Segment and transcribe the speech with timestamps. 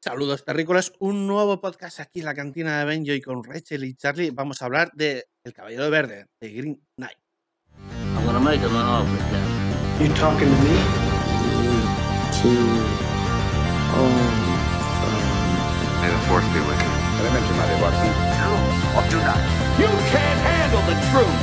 [0.00, 3.96] Saludos terrícolas, un nuevo podcast aquí en la cantina de Benjo y con Rachel y
[3.96, 7.18] Charlie vamos a hablar de El Caballero Verde, de Green Knight.
[8.14, 9.18] I'm gonna make him an offer.
[10.00, 10.78] You talking to me?
[16.00, 16.92] May the force be with you.
[19.82, 21.42] You can't handle the truth.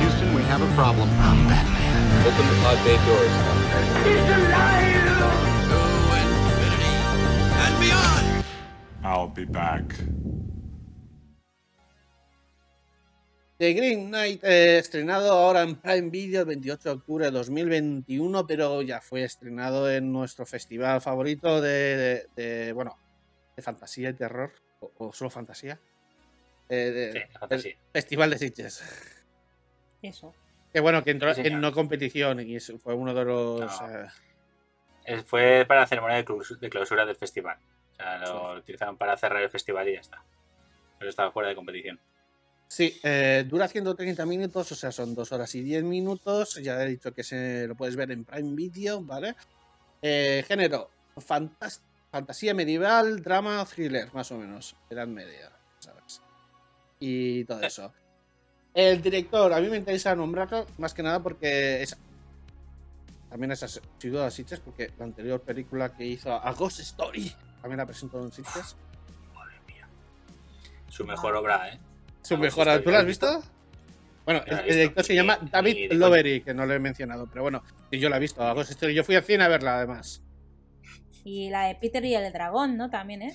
[0.00, 1.08] Houston, we have a problem.
[2.26, 3.30] Open the pod bay doors.
[9.04, 9.84] I'll be back.
[13.58, 18.46] The Green Knight, eh, estrenado ahora en Prime Video el 28 de octubre de 2021,
[18.46, 22.98] pero ya fue estrenado en nuestro festival favorito de, de- de, bueno,
[23.54, 25.78] de fantasía y terror, o, o solo fantasía.
[26.68, 27.76] Eh, de- Sí, fantasía.
[27.92, 28.82] Festival de Sitges.
[30.02, 30.34] Eso.
[30.72, 33.60] Que bueno, que entró Sí, en no competición y fue uno de los...
[33.60, 33.88] No.
[35.06, 37.56] eh, Fue para la ceremonia de clausura del festival.
[37.94, 40.22] O sea, lo utilizaron para cerrar el festival y ya está.
[40.98, 41.98] Pero estaba fuera de competición.
[42.66, 46.56] Sí, eh, dura 130 minutos, o sea, son 2 horas y 10 minutos.
[46.62, 49.36] Ya he dicho que se lo puedes ver en Prime Video, ¿vale?
[50.02, 54.74] Eh, género, fantas- fantasía medieval, drama, thriller, más o menos.
[54.90, 56.20] Edad media, ¿sabes?
[56.98, 57.92] Y todo eso.
[58.72, 61.96] El director, a mí me interesa nombrarlo más que nada porque es.
[63.30, 67.32] También es asiduo a Sitges, porque la anterior película que hizo, A Ghost Story,
[67.64, 68.76] también la presentó en Sitges.
[69.34, 69.88] Madre mía.
[70.90, 71.78] Su mejor obra, ¿eh?
[72.20, 73.34] Su mejor, estoy- ¿tú la has ¿has visto?
[73.38, 73.50] visto?
[74.26, 74.66] Bueno, el, visto.
[74.74, 75.92] director se llama David.
[75.94, 78.42] Lowery, que no lo he mencionado, pero bueno, yo la he visto.
[78.90, 80.22] Yo fui al cine a verla, además.
[81.24, 82.90] Y la de Peter y el dragón, ¿no?
[82.90, 83.34] También es.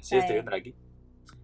[0.00, 0.74] Sí, estoy viendo aquí.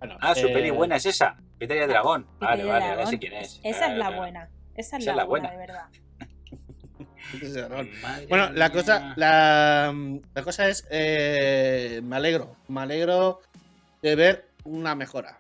[0.00, 1.36] Bueno, Ah, su eh, peli buena es esa.
[1.60, 2.24] Peter y el dragón.
[2.24, 3.60] Peter Vale, vale, ahora sé quién es.
[3.62, 4.16] Esa Claro, es la claro.
[4.16, 4.50] buena.
[4.74, 5.50] Esa es Esa la, es la buena, buena.
[5.50, 5.88] de verdad.
[8.28, 9.94] Bueno, la cosa, la,
[10.34, 13.40] la cosa es, eh, me alegro, me alegro
[14.02, 15.38] de ver una mejora.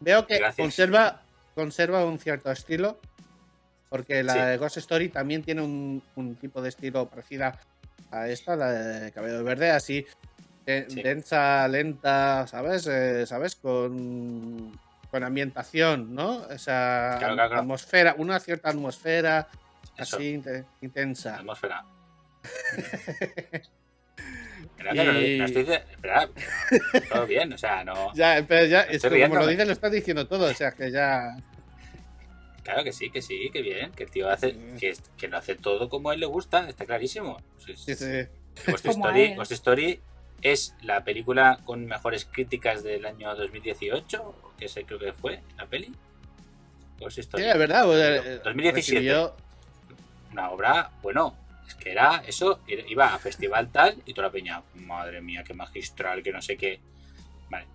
[0.00, 0.56] Veo que Gracias.
[0.64, 1.22] conserva,
[1.54, 2.98] conserva un cierto estilo,
[3.88, 4.38] porque la Sí.
[4.40, 7.58] de Ghost Story también tiene un, un tipo de estilo parecida
[8.10, 10.06] a esta, la de Cabello Verde, así
[10.66, 11.02] de- Sí.
[11.02, 12.86] densa, lenta, ¿sabes?
[12.86, 13.54] Eh, ¿Sabes?
[13.56, 14.78] Con,
[15.10, 16.48] con ambientación, ¿no?
[16.50, 17.58] Esa Claro, claro, claro.
[17.60, 19.46] atmósfera, una cierta atmósfera
[19.98, 21.36] así inte- intensa.
[21.36, 21.84] atmósfera.
[24.76, 26.28] Espera, que no, Y- no estoy espera,
[27.12, 28.12] todo bien, o sea, no.
[28.14, 30.90] Ya, pero ya, Estoy que como lo dices, lo estás diciendo todo, o sea, que
[30.90, 31.36] ya...
[32.62, 35.54] Claro que sí, que sí, que bien, que el tío hace, que, que lo hace
[35.54, 37.36] todo como a él le gusta, está clarísimo.
[37.58, 38.06] Sí, Sí, sí.
[38.66, 39.34] Ghost, Story.
[39.34, 40.00] Ghost Story
[40.40, 45.66] es la película con mejores críticas del año 2018, que sé creo que fue la
[45.66, 45.92] peli.
[46.98, 47.44] Ghost Sí, Story.
[47.44, 47.84] es verdad.
[47.84, 49.00] pues, eh, 2017.
[49.00, 49.36] recibió-
[50.34, 51.36] Una obra, bueno,
[51.68, 55.54] es que era eso, iba a festival tal y toda la peña, madre mía, qué
[55.54, 56.80] magistral, que no sé qué.
[57.48, 57.66] Vale.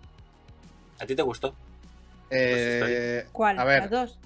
[1.00, 1.56] ¿A ti te gustó?
[2.30, 3.58] eh, ¿Cuál?
[3.60, 3.80] A ver.
[3.84, 4.20] ¿Las dos?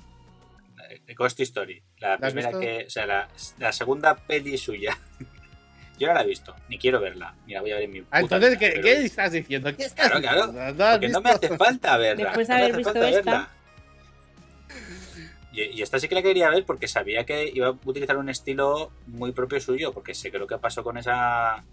[0.90, 2.60] Eh, Ghost Story, la primera visto?
[2.60, 3.28] que, o sea, la,
[3.60, 4.98] la segunda peli suya.
[6.00, 8.02] Yo no la he visto, ni quiero verla, ni la voy a ver en mi
[8.02, 9.78] puta ah, entonces, vida, ¿qué, pero- ¿qué estás diciendo?
[9.78, 10.52] ¿Qué estás Claro, claro?
[10.74, 12.26] ¿No no me hace falta verla.
[12.26, 13.10] Después de no haber visto esta.
[13.12, 13.50] verla.
[15.54, 18.30] Y, y esta sí que la quería ver porque sabía que iba a utilizar un
[18.30, 21.64] estilo muy propio suyo, porque sé que lo que pasó con esa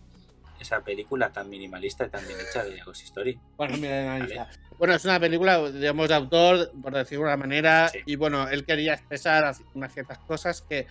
[0.60, 3.40] esa película tan minimalista y tan bien hecha de Ghost Story.
[3.56, 4.46] Bueno, Vale.
[4.76, 8.00] Bueno, es una película, digamos, de autor, por decirlo de una manera, Sí.
[8.04, 10.86] y bueno, él quería expresar unas ciertas cosas que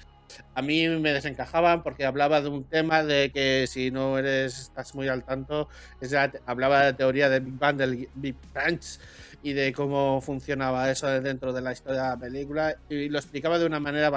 [0.56, 4.94] a mí me desencajaban porque hablaba de un tema de que si no eres, estás
[4.96, 9.00] muy al tanto, es la- hablaba de la teoría del Big Bang, del Big Crunch
[9.42, 13.58] y de cómo funcionaba eso dentro de la historia de la película y lo explicaba
[13.58, 14.12] de una manera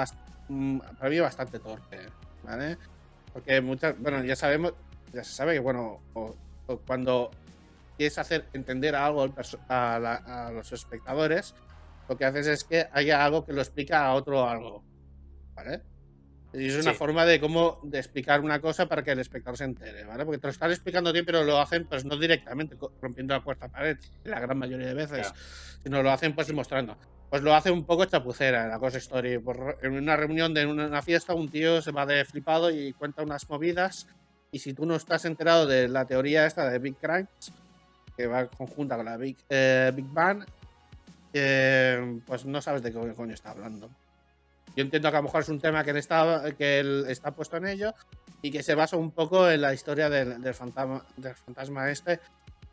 [0.49, 1.99] mm, para mí bastante torpe,
[2.43, 2.77] ¿vale?
[3.31, 4.73] Porque muchas, bueno, ya sabemos,
[5.13, 6.01] ya se sabe que bueno,
[6.85, 7.31] cuando
[7.97, 9.33] quieres hacer entender algo
[9.69, 11.53] a, a los espectadores,
[12.09, 14.83] lo que haces es que haya algo que lo explica a otro algo,
[15.55, 15.81] ¿vale?
[16.53, 16.97] Y es una Sí.
[16.97, 20.23] forma de cómo de explicar una cosa para que el espectador se entere, ¿vale?
[20.23, 23.67] Porque te lo están explicando bien, pero lo hacen pues no directamente rompiendo la cuarta
[23.69, 25.35] pared, la gran mayoría de veces, Claro.
[25.83, 26.95] sino lo hacen pues mostrando.
[27.29, 29.39] Pues lo hace un poco chapucera la cosa story.
[29.39, 32.93] Por- en una reunión de una, una fiesta, un tío se va de flipado y
[32.93, 34.05] cuenta unas movidas.
[34.51, 37.51] Y si tú no estás enterado de la teoría esta de Big Crunch,
[38.15, 40.45] que va conjunta con la Big, eh, Big Bang,
[41.33, 43.89] eh, pues no sabes de qué coño está hablando.
[44.75, 47.57] Yo entiendo que a lo mejor es un tema que, está, que él está puesto
[47.57, 47.93] en ello
[48.41, 52.19] y que se basa un poco en la historia del, del fantasma, del fantasma este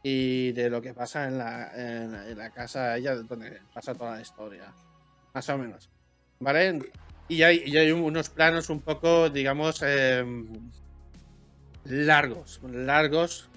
[0.03, 4.17] y de lo que pasa en la, en, en la casa ella donde pasa toda
[4.17, 4.73] la historia.
[5.35, 5.89] Más o menos.
[6.41, 6.79] ¿Vale?
[7.29, 10.25] Y hay, y hay unos planos un poco, digamos, eh,
[11.85, 13.49] largos, largos,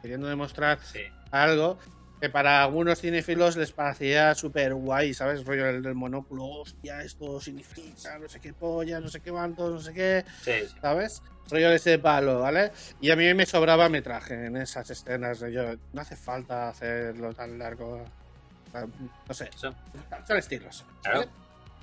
[0.00, 1.00] queriendo demostrar Sí.
[1.30, 1.78] algo
[2.22, 5.44] que para algunos cinéfilos les parecía súper guay, ¿sabes?
[5.44, 9.68] Rollo el del monóculo, hostia, esto significa no sé qué polla, no sé qué cuánto,
[9.68, 10.76] no sé qué, Sí, sí.
[10.80, 11.20] ¿sabes?
[11.50, 12.70] Rollo de ese palo, ¿vale?
[13.00, 17.58] Y a mí me sobraba metraje en esas escenas, rollo, no hace falta hacerlo tan
[17.58, 18.04] largo.
[19.26, 19.74] No sé, Eso,
[20.24, 20.84] son estilos.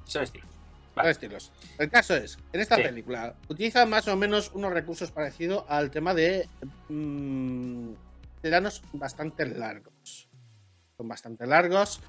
[0.05, 0.49] Son estilos.
[0.95, 1.11] Vale.
[1.11, 1.51] estilos.
[1.77, 2.83] El caso es, en esta Sí.
[2.83, 6.47] película utiliza más o menos unos recursos parecidos al tema de
[6.87, 7.89] mm,
[8.41, 10.28] planos bastante largos.
[10.99, 12.01] Son bastante largos.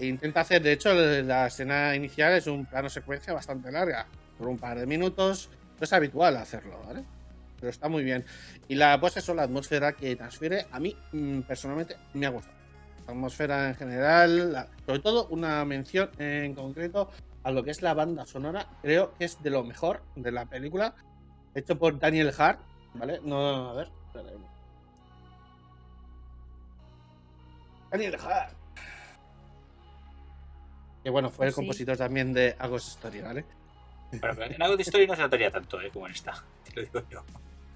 [0.00, 4.48] E intenta hacer, de hecho, la escena inicial es un plano secuencia bastante larga, por
[4.48, 5.48] un par de minutos.
[5.78, 7.04] No es habitual hacerlo, ¿vale?
[7.60, 8.24] Pero está muy bien.
[8.66, 12.56] Y la, pues eso, la atmósfera que transfiere, a mí mm, personalmente me ha gustado.
[13.06, 17.10] La atmósfera en general, la- sobre todo una mención en concreto
[17.44, 20.44] a lo que es la banda sonora, creo que es de lo mejor de la
[20.44, 20.92] película,
[21.54, 22.58] hecho por Daniel Hart,
[22.94, 23.20] ¿vale?
[23.22, 24.53] No, a ver, espera.
[27.94, 28.52] Daniel Hart.
[31.04, 31.56] Que bueno, fue el Sí.
[31.56, 33.44] compositor también de Agos Story, ¿vale?
[34.10, 35.90] Bueno, pero en algo de historia no se notaría tanto, ¿eh?
[35.92, 36.32] Como en esta.
[36.64, 37.22] Te lo digo yo.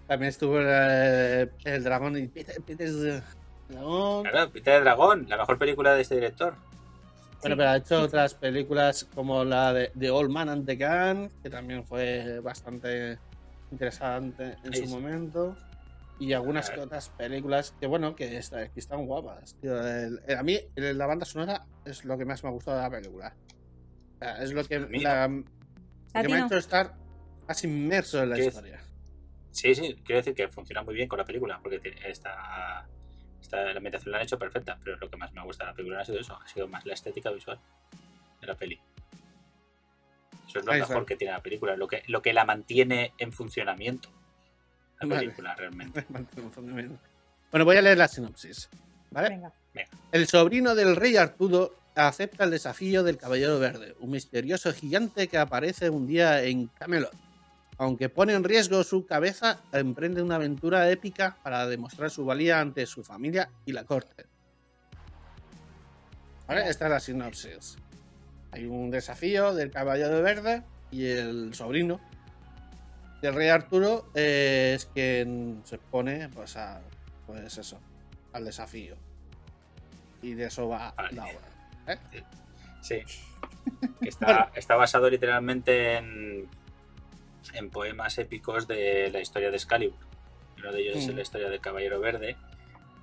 [0.09, 3.23] También estuvo eh, el dragón y Peter, Peter
[3.69, 4.25] dragón.
[4.25, 6.55] Claro, Peter de Dragón, la mejor película de este director.
[7.43, 7.59] Bueno, Sí.
[7.59, 11.51] pero ha hecho otras películas como la de The Old Man and the Gun, que
[11.51, 13.19] también fue bastante
[13.71, 15.55] interesante en Ahí su momento.
[16.21, 16.85] Y algunas Claro.
[16.85, 19.55] otras películas que, bueno, que, está- que están guapas.
[19.61, 19.81] tío.
[19.87, 22.77] El- el- a mí, el- la banda sonora es lo que más me ha gustado
[22.79, 23.37] de la película.
[24.17, 25.45] O sea, es lo que, la- lo
[26.29, 26.95] me ha hecho estar
[27.47, 28.81] más inmerso en la historia.
[29.53, 32.87] Sí, sí, quiero decir que funciona muy bien con la película, porque tiene- esta,
[33.41, 35.77] esta la ambientación la han hecho perfecta, pero lo que más me gusta de la
[35.77, 37.61] película ha sido eso, ha sido más la estética visual
[38.41, 38.81] de la peli.
[40.49, 41.07] Eso es lo Ahí mejor está.
[41.07, 44.11] que tiene la película, lo que, lo que la mantiene en funcionamiento.
[45.01, 45.21] La Vale.
[45.21, 46.05] película realmente.
[47.51, 48.69] Bueno, voy a leer la sinopsis.
[49.11, 49.31] ¿Vale?
[49.31, 49.53] Venga.
[50.13, 55.39] El sobrino del rey Arturo acepta el desafío del Caballero Verde, un misterioso gigante que
[55.39, 57.15] aparece un día en Camelot.
[57.79, 62.85] Aunque pone en riesgo su cabeza, emprende una aventura épica para demostrar su valía ante
[62.87, 64.27] su familia y la corte.
[66.47, 66.69] ¿Vale?
[66.69, 67.77] Esta es la sinopsis.
[68.51, 72.01] Hay un desafío del Caballero Verde y el sobrino
[73.23, 76.81] del rey Arturo eh, es quien se pone pues, a,
[77.27, 77.79] pues eso,
[78.33, 78.97] al desafío.
[80.23, 81.13] Y de eso va Vale.
[81.15, 81.99] la obra.
[82.81, 83.01] Sí.
[84.01, 86.49] Que Está, está basado literalmente en,
[87.55, 89.99] en poemas épicos de la historia de Excalibur.
[90.59, 91.17] Uno de ellos es Mm.
[91.17, 92.37] la historia del Caballero Verde.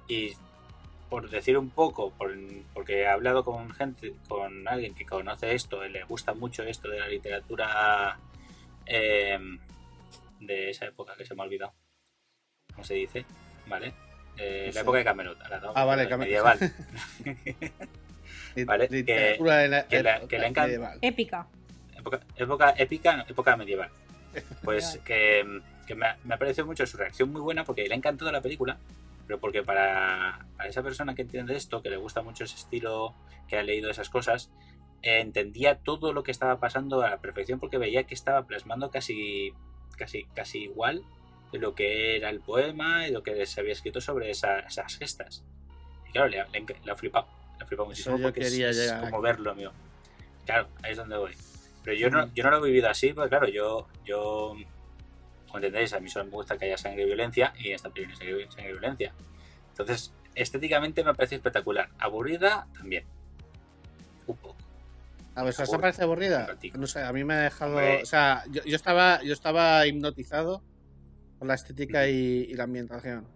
[0.07, 0.33] Y
[1.09, 2.35] por decir un poco, por-
[2.73, 6.89] porque he hablado con gente, con alguien que conoce esto, y le gusta mucho esto
[6.89, 8.17] de la literatura
[8.87, 9.39] eh,
[10.39, 11.73] de esa época que se me ha olvidado.
[12.73, 13.25] ¿Cómo se dice?
[13.67, 13.93] ¿Vale?
[14.37, 14.79] Eh, No la sé.
[14.81, 15.39] época de Camelot.
[15.49, 16.27] la- la- Ah, vale, la Camelot.
[16.29, 16.59] medieval.
[18.65, 18.87] Vale,
[19.67, 20.67] la que la- época que le encanta.
[20.67, 20.99] medieval.
[21.01, 21.47] Épica.
[21.97, 23.89] época, época épica, no, época medieval.
[24.63, 27.93] Pues que, que me, ha, me ha parecido mucho su reacción muy buena porque le
[27.93, 28.77] ha encantado la película,
[29.27, 33.15] pero porque para, para esa persona que entiende esto, que le gusta mucho ese estilo,
[33.47, 34.51] que ha leído esas cosas,
[35.01, 38.91] eh, entendía todo lo que estaba pasando a la perfección porque veía que estaba plasmando
[38.91, 39.53] casi,
[39.95, 41.03] casi, casi igual
[41.51, 44.97] de lo que era el poema y lo que se había escrito sobre esa- esas
[44.97, 45.43] gestas.
[46.07, 47.27] Y claro, le, le, le ha flipado,
[47.57, 49.71] le ha flipado muchísimo porque es, quería es como verlo, amigo.
[50.45, 51.33] Claro, ahí es donde voy.
[51.83, 54.55] Pero yo no, yo no lo he vivido así, porque claro, yo, yo,
[55.45, 58.17] como entendéis, a mí solo me gusta que haya sangre y violencia, y esta película
[58.17, 59.13] sangre y violencia.
[59.69, 61.89] Entonces, estéticamente me parece espectacular.
[61.99, 63.05] Aburrida también.
[65.35, 66.47] A ver, ¿os Aburre- parece aburrida?
[66.75, 67.77] No sé, a mí me ha dejado.
[68.01, 70.63] O sea, yo, yo estaba, yo estaba hipnotizado
[71.37, 73.27] por la estética y, y la ambientación.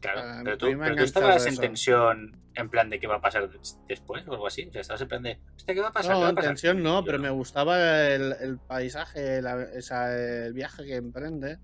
[0.00, 1.60] Claro, Ah, pero tú, ha pero tú estabas en eso.
[1.62, 4.66] tensión en plan de qué va a pasar des- después o algo así.
[4.68, 6.14] O sea, estabas en plan de, hostia, ¿qué va a pasar?
[6.14, 10.84] ¿Qué No, en tensión no, pero me gustaba el, el paisaje, la- esa- el viaje
[10.84, 11.58] que emprende.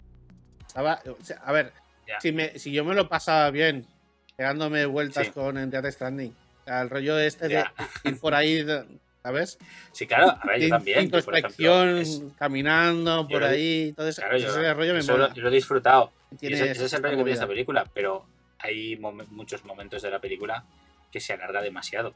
[0.66, 1.72] Estaba, o sea, a ver,
[2.20, 3.86] si, me, si yo me lo pasaba bien,
[4.36, 5.32] pegándome vueltas Sí.
[5.32, 6.34] con Death Stranding,
[6.66, 7.72] el rollo este Ya.
[8.04, 8.64] de ir por ahí,
[9.22, 9.58] ¿sabes?
[9.92, 11.10] Sí, claro, a ver, yo también.
[11.10, 14.22] por ejemplo, es- caminando por ahí, todo eso.
[14.22, 15.28] claro, yo, ese rollo me mola.
[15.28, 16.12] lo, yo lo he disfrutado.
[16.40, 18.26] Ese, ese es el rollo que tiene esta película, pero
[18.58, 20.64] hay momen- muchos momentos de la película
[21.12, 22.14] que se alarga demasiado.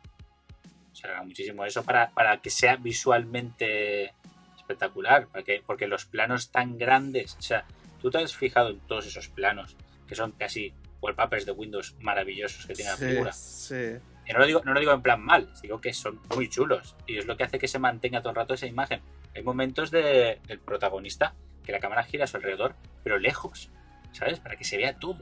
[0.93, 4.13] Se alarga muchísimo eso para, para que sea visualmente
[4.57, 7.65] espectacular, para que, porque los planos tan grandes, o sea,
[8.03, 9.77] tú te has fijado en todos esos planos,
[10.09, 13.33] que son casi wallpapers de Windows maravillosos que tiene la Sí, película.
[13.33, 13.85] sí.
[14.31, 16.95] Y no lo, digo, no lo digo en plan mal, digo que son muy chulos.
[17.07, 19.01] Y es lo que hace que se mantenga todo el rato esa imagen.
[19.35, 21.35] Hay momentos de- del protagonista
[21.65, 23.71] que la cámara gira a su alrededor pero lejos,
[24.13, 24.39] ¿sabes?
[24.39, 25.19] Para que se vea todo,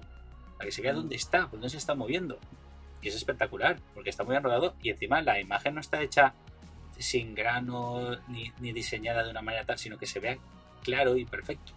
[0.56, 2.38] para que se vea dónde está, por dónde se está moviendo.
[3.00, 6.34] Y es espectacular, porque está muy bien rodado y encima la imagen no está hecha
[6.98, 10.36] sin grano ni, ni diseñada de una manera tal, sino que se vea
[10.82, 11.72] claro y perfecto.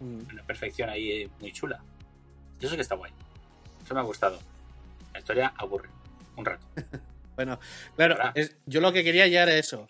[0.00, 0.32] Mm.
[0.32, 1.80] Una perfección ahí muy chula.
[2.60, 3.12] Eso que está guay.
[3.84, 4.38] Eso me ha gustado.
[5.12, 5.90] La historia aburre.
[6.36, 6.66] Un rato.
[7.36, 7.58] Bueno,
[7.96, 8.16] claro,
[8.64, 9.86] yo lo que quería ya era eso.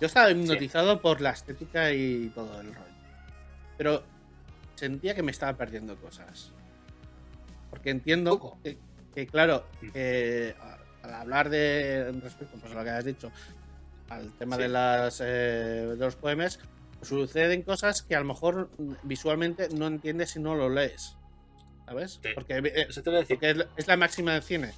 [0.00, 2.94] Yo estaba hipnotizado por la estética y todo el rollo.
[3.76, 4.02] Pero
[4.74, 6.52] sentía que me estaba perdiendo cosas.
[7.68, 8.78] Porque entiendo que,
[9.14, 9.88] que, claro, Mm.
[9.90, 10.54] que
[11.02, 13.30] al hablar de respecto pues, a lo que has dicho,
[14.08, 14.62] al tema Sí.
[14.62, 16.60] de, las, eh, de los poemas,
[16.96, 18.70] pues, suceden cosas que a lo mejor
[19.02, 21.14] visualmente no entiendes si no lo lees.
[21.84, 22.20] ¿Sabes?
[22.22, 22.30] Sí.
[22.34, 22.88] Porque eh,
[23.28, 24.72] porque es la máxima del cine.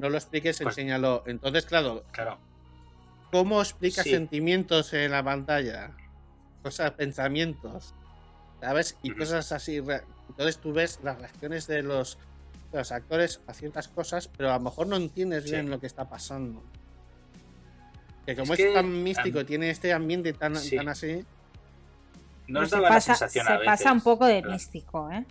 [0.00, 1.22] No lo expliques, Pues- enséñalo.
[1.26, 2.38] Entonces, claro, Claro.
[3.30, 4.10] ¿cómo explicas Sí.
[4.10, 5.90] sentimientos en la pantalla?
[6.62, 7.94] Cosas, pensamientos,
[8.60, 8.96] ¿sabes?
[9.02, 9.76] Y cosas así.
[9.76, 12.18] Entonces tú ves las reacciones de los,
[12.72, 15.50] de los actores a ciertas cosas, pero a lo mejor no entiendes Sí.
[15.52, 16.62] bien lo que está pasando.
[18.26, 20.76] Que como Es es, que, tan místico, tiene este ambiente tan, sí.
[20.76, 21.24] tan así.
[22.48, 23.66] No os se daba pasa, la sensación se a veces.
[23.66, 24.50] pasa un poco de ¿verdad?
[24.50, 25.24] místico, ¿eh?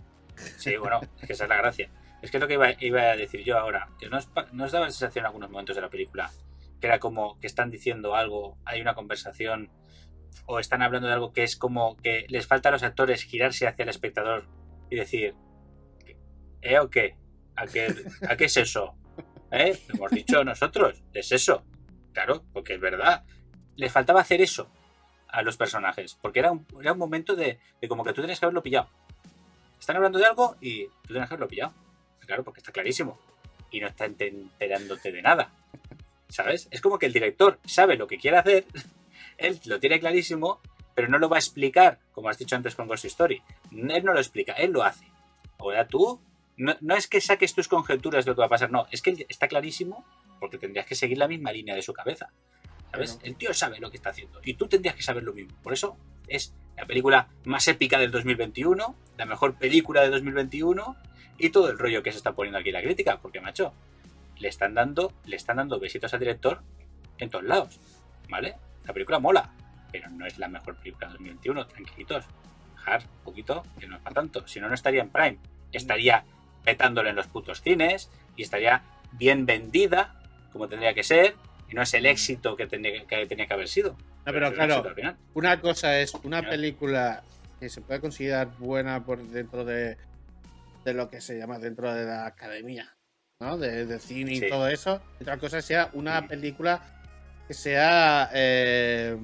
[0.58, 1.88] Sí, bueno, es que esa es la gracia.
[2.22, 3.88] Es que es lo que iba, a decir yo ahora.
[3.98, 6.30] Que nos, nos daba la sensación en algunos momentos de la película
[6.80, 9.70] que era como que están diciendo algo, hay una conversación,
[10.46, 13.66] o están hablando de algo que es como que les falta a los actores girarse
[13.66, 14.46] hacia el espectador
[14.88, 15.34] y decir,
[16.62, 17.16] ¿eh o qué?
[17.54, 17.94] ¿A qué,
[18.28, 18.94] ¿a qué es eso?
[19.52, 19.78] ¿Eh?
[19.88, 21.64] Lo hemos dicho nosotros, es eso.
[22.12, 23.24] Claro, porque es verdad.
[23.76, 24.70] Les faltaba hacer eso
[25.28, 28.62] a los personajes, porque era un, momento de, de como que tú tienes que haberlo
[28.62, 28.88] pillado.
[29.78, 31.74] Están hablando de algo y tú tienes que haberlo pillado.
[32.30, 33.18] Claro, porque está clarísimo.
[33.72, 35.50] Y no está ente- enterándote de nada.
[36.28, 36.68] ¿Sabes?
[36.70, 38.66] Es como que el director sabe lo que quiere hacer,
[39.36, 40.60] él lo tiene clarísimo,
[40.94, 43.42] pero no lo va a explicar, como has dicho antes con Ghost Story.
[43.72, 45.06] Él no lo explica, él lo hace.
[45.58, 46.20] Ahora tú,
[46.56, 49.02] no, no es que saques tus conjeturas de lo que va a pasar, no, es
[49.02, 50.04] que está clarísimo
[50.38, 52.30] porque tendrías que seguir la misma línea de su cabeza.
[52.92, 53.14] ¿Sabes?
[53.14, 53.26] Claro.
[53.26, 55.56] El tío sabe lo que está haciendo y tú tendrías que saber lo mismo.
[55.64, 55.96] Por eso
[56.28, 60.96] es la película más épica del 2021, la mejor película de 2021
[61.40, 63.72] y todo el rollo que se está poniendo aquí la crítica, porque macho,
[64.38, 66.62] le están dando, le están dando besitos al director
[67.18, 67.80] en todos lados,
[68.28, 68.56] ¿vale?
[68.84, 69.50] La película mola,
[69.90, 72.24] pero no es la mejor película de 2021, tranquilitos.
[72.74, 75.38] Dejar un poquito, que no es para tanto, si no no estaría en Prime,
[75.72, 76.24] estaría
[76.64, 78.82] petándole en los putos cines y estaría
[79.12, 80.20] bien vendida,
[80.52, 81.36] como tendría que ser,
[81.70, 83.96] y no es el éxito que tenía que, tenía que haber sido.
[84.26, 84.84] No, pero el claro.
[85.34, 87.22] Una cosa es una película
[87.58, 89.96] que se puede considerar buena por dentro de,
[90.84, 92.96] de lo que se llama dentro de la academia,
[93.40, 93.58] ¿no?
[93.58, 94.48] De, de cine y Sí.
[94.48, 95.00] todo eso.
[95.18, 96.80] Y Otra cosa sea una película
[97.46, 98.30] que sea.
[98.32, 99.16] eh,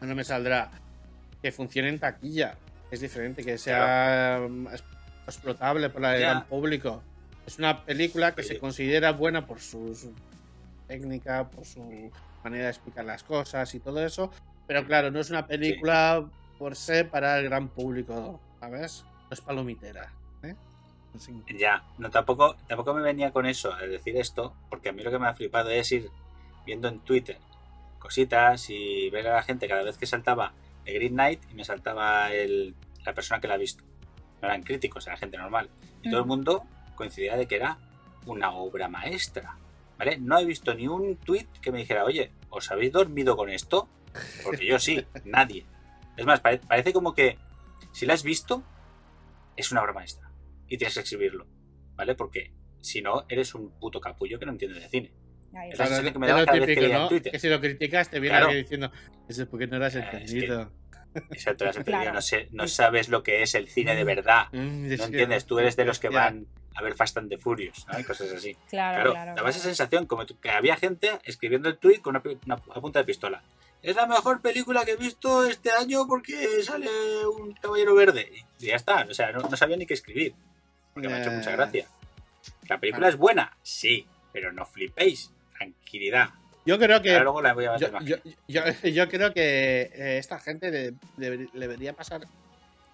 [0.00, 0.70] no me saldrá.
[1.42, 2.56] Que funcione en taquilla.
[2.90, 4.68] Es diferente, que sea mm,
[5.26, 6.30] explotable por el Ya.
[6.30, 7.02] gran público.
[7.46, 10.14] Es una película que se considera buena por su, su
[10.86, 12.10] técnica, por su
[12.44, 14.30] manera de explicar las cosas y todo eso.
[14.66, 19.04] Pero claro, no es una película por sí para el gran público, ¿sabes?
[19.30, 20.12] No es palomitera.
[20.42, 20.54] ¿eh?
[21.14, 21.42] Así.
[21.58, 25.10] Ya, no, tampoco, tampoco me venía con eso a decir esto, porque a mí lo
[25.10, 26.10] que me ha flipado es ir
[26.66, 27.38] viendo en Twitter
[27.98, 30.52] cositas y ver a la gente cada vez que saltaba
[30.84, 33.82] de Green Knight y me saltaba el, la persona que la ha visto.
[34.40, 35.68] No eran críticos, era gente normal.
[36.02, 36.28] Y todo el Mm.
[36.28, 37.78] mundo coincidía de que era
[38.26, 39.56] una obra maestra.
[39.98, 40.16] ¿Vale?
[40.18, 43.88] No he visto ni un tweet que me dijera, oye, ¿os habéis dormido con esto?
[44.44, 45.66] Porque yo sí, nadie.
[46.16, 47.36] Es más, pare- parece como que
[47.90, 48.62] si la has visto,
[49.58, 50.30] es una obra maestra.
[50.66, 51.46] Y tienes que exhibirlo.
[51.94, 52.14] ¿Vale?
[52.14, 55.12] Porque si no, eres un puto capullo que no entiende de cine.
[55.54, 57.08] Ahí Es la que me lo cada vez que leía en ¿no?
[57.08, 57.32] Twitter.
[57.32, 58.46] Que si lo criticas te viene Claro.
[58.46, 58.92] alguien diciendo,
[59.28, 60.72] eso es porque no lo has Eh, es que- entendido.
[61.30, 62.12] Exacto, Claro.
[62.12, 64.46] no, sé, no sabes lo que es el cine de verdad.
[64.52, 67.86] Mm, No entiendes, tú eres de los que van a ver Fast and the Furious,
[67.92, 67.98] ¿no?
[67.98, 68.54] Y cosas así.
[68.68, 69.34] Claro, Claro, claro.
[69.34, 73.42] daba esa sensación como que había gente escribiendo el tweet con una, punta de pistola.
[73.82, 76.88] Es la mejor película que he visto este año porque sale
[77.26, 78.30] un caballero verde.
[78.58, 80.34] Y ya está, o sea, no, no sabía ni qué escribir.
[80.94, 81.36] Porque me ha hecho Eh.
[81.36, 81.86] mucha gracia.
[82.68, 83.56] ¿La película es buena?
[83.62, 85.30] Sí, pero no flipéis.
[85.56, 86.30] Tranquilidad.
[86.66, 88.16] Yo creo que Ahora luego la voy a yo, yo,
[88.48, 90.70] yo- yo creo que eh, esta gente
[91.16, 92.22] le, debería pasar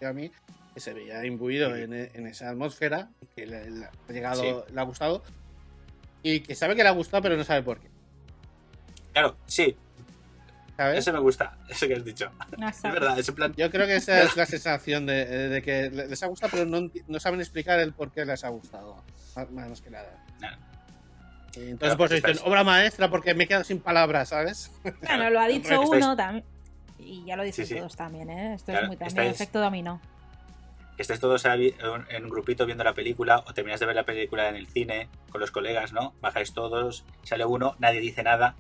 [0.03, 0.31] a mí
[0.75, 1.77] que se veía imbuido Ujú.
[1.79, 4.73] en, en esa atmósfera y que le, le ha llegado, Sí.
[4.75, 5.23] le ha gustado
[6.23, 7.89] y que sabe que le ha gustado pero no sabe por qué.
[9.13, 9.77] Claro, sí,
[10.77, 10.99] ¿Sabes?
[10.99, 12.31] ese me gusta, eso que has dicho.
[12.59, 13.53] No Es verdad, ese plan.
[13.57, 16.91] Yo creo que esa es la sensación de, de que les ha gustado pero no,
[17.07, 18.97] no saben explicar el por qué les ha gustado.
[19.37, 20.25] Más, más que nada.
[20.41, 20.49] No.
[21.57, 24.73] Entonces por eso dicen obra maestra porque me he quedado sin palabras, ¿sabes?
[25.03, 26.45] Bueno, lo ha dicho uno también.
[26.99, 27.79] Y ya lo dicen Sí, sí.
[27.79, 28.55] todos también, ¿eh?
[28.55, 30.01] Esto Claro, es muy también estáis- efecto dominó.
[30.97, 34.49] Que estés todos en un grupito viendo la película o terminas de ver la película
[34.49, 36.15] en el cine con los colegas, ¿no?
[36.21, 38.55] Bajáis todos, sale uno, nadie dice nada.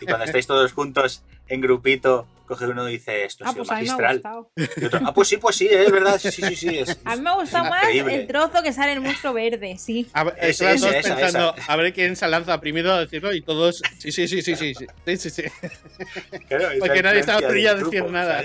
[0.00, 3.64] Y cuando estáis todos juntos en grupito, coge uno y dice, esto ha Ah, sido
[3.64, 4.16] pues a mí me ha magistral.
[4.16, 4.50] gustado.
[4.76, 6.78] Y otro, ah, pues sí, pues sí, es verdad, sí, sí, sí, sí.
[6.78, 8.14] Es, A mí me ha gustado es más increíble.
[8.14, 10.06] el trozo que sale el monstruo verde, sí.
[10.12, 11.72] A ver, todos ese, esa, pensando, esa.
[11.72, 14.74] a ver quién se lanza primero a decirlo y todos, sí, sí, sí, sí, sí,
[14.74, 15.42] sí, sí, sí, sí.
[16.48, 18.44] Claro, es Porque nadie estaba atrevido a decir nada.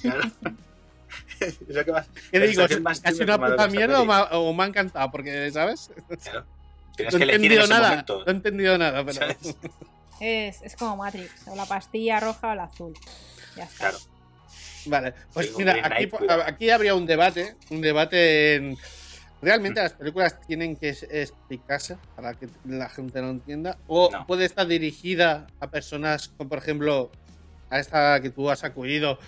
[0.00, 0.22] Claro.
[1.68, 2.62] Es lo que más- ¿Qué digo?
[2.82, 5.10] más ¿Ha sido chunga una puta mierda o me, ha, o me ha encantado?
[5.10, 5.90] Porque, ¿sabes?
[6.22, 6.46] Claro.
[6.96, 8.18] Tienes No que he elegir en entendido ese nada, momento.
[8.24, 9.26] no he entendido nada, pero...
[10.20, 12.92] Es, es como Matrix, o la pastilla roja o la azul.
[13.56, 13.78] Ya está.
[13.90, 13.98] Claro.
[14.86, 16.08] Vale, pues Sí, mira, aquí,
[16.46, 18.76] aquí habría un debate, un debate en...
[19.40, 23.76] ¿Realmente las películas tienen que explicarse para que la gente lo entienda?
[23.86, 24.26] ¿O No.
[24.26, 27.10] puede estar dirigida a personas como, por ejemplo,
[27.68, 29.18] a esta que tú has acudido,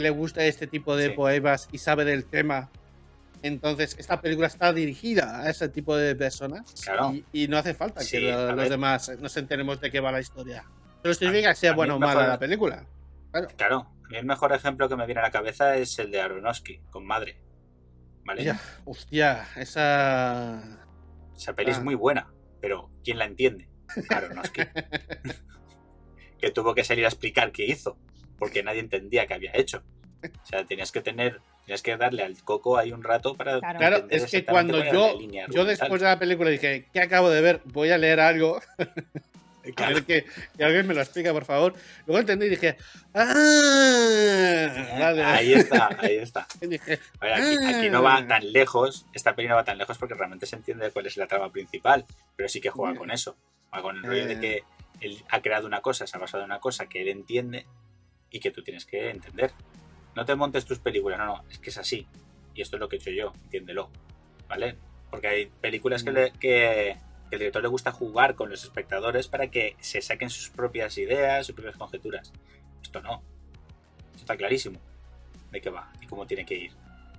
[0.00, 1.12] que le gusta este tipo de Sí.
[1.14, 2.70] poemas y sabe del tema?
[3.42, 7.12] Entonces, esta película está dirigida a ese tipo de personas Claro.
[7.14, 10.10] y, y no hace falta Sí, que lo- los demás nos enteremos de qué va
[10.12, 10.64] la historia.
[11.02, 12.84] Pero significa que sea buena o mala la película.
[13.56, 16.80] Claro, mí el mejor ejemplo que me viene a la cabeza es el de Aronofsky,
[16.90, 17.36] con Madre.
[18.24, 18.44] ¿Vale?
[18.44, 20.78] Ya, hostia, esa.
[21.36, 21.74] Esa peli Ah.
[21.74, 23.68] es muy buena, pero ¿quién la entiende?
[24.10, 24.62] Aronofsky.
[26.38, 27.96] que tuvo que salir a explicar qué hizo,
[28.40, 29.84] porque nadie entendía qué había hecho.
[30.24, 33.60] O sea, tenías que tener, tenías que darle al coco ahí un rato para.
[33.60, 34.06] Claro.
[34.10, 35.16] Es que cuando yo,
[35.50, 37.60] yo después de la película dije, ¿qué acabo de ver?
[37.66, 38.60] Voy a leer algo.
[39.62, 39.94] A Claro.
[39.96, 40.24] ver que,
[40.56, 41.74] que alguien me lo explica, por favor.
[42.06, 42.78] Luego entendí y dije,
[43.14, 44.96] ¡ah!
[44.98, 45.22] Vale.
[45.22, 46.46] Ahí está, ahí está.
[46.60, 49.98] Dije, A ver, aquí, aquí no va tan lejos, esta peli no va tan lejos
[49.98, 52.06] porque realmente se entiende cuál es la trama principal,
[52.36, 53.36] pero sí que juega con eso.
[53.72, 54.62] Va con el rollo de que
[55.00, 57.66] él ha creado una cosa, se ha basado en una cosa que él entiende
[58.30, 59.52] y que tú tienes que entender.
[60.14, 62.06] No te montes tus películas, no, no, es que es así.
[62.54, 63.90] Y esto es lo que he hecho yo, entiéndelo.
[64.48, 64.76] ¿Vale?
[65.10, 66.96] Porque hay películas que, le- que,
[67.28, 70.98] que el director le gusta jugar con los espectadores para que se saquen sus propias
[70.98, 72.32] ideas, sus propias conjeturas.
[72.82, 73.22] Esto no.
[74.10, 74.78] Esto está clarísimo
[75.52, 76.72] de qué va y cómo tiene que ir.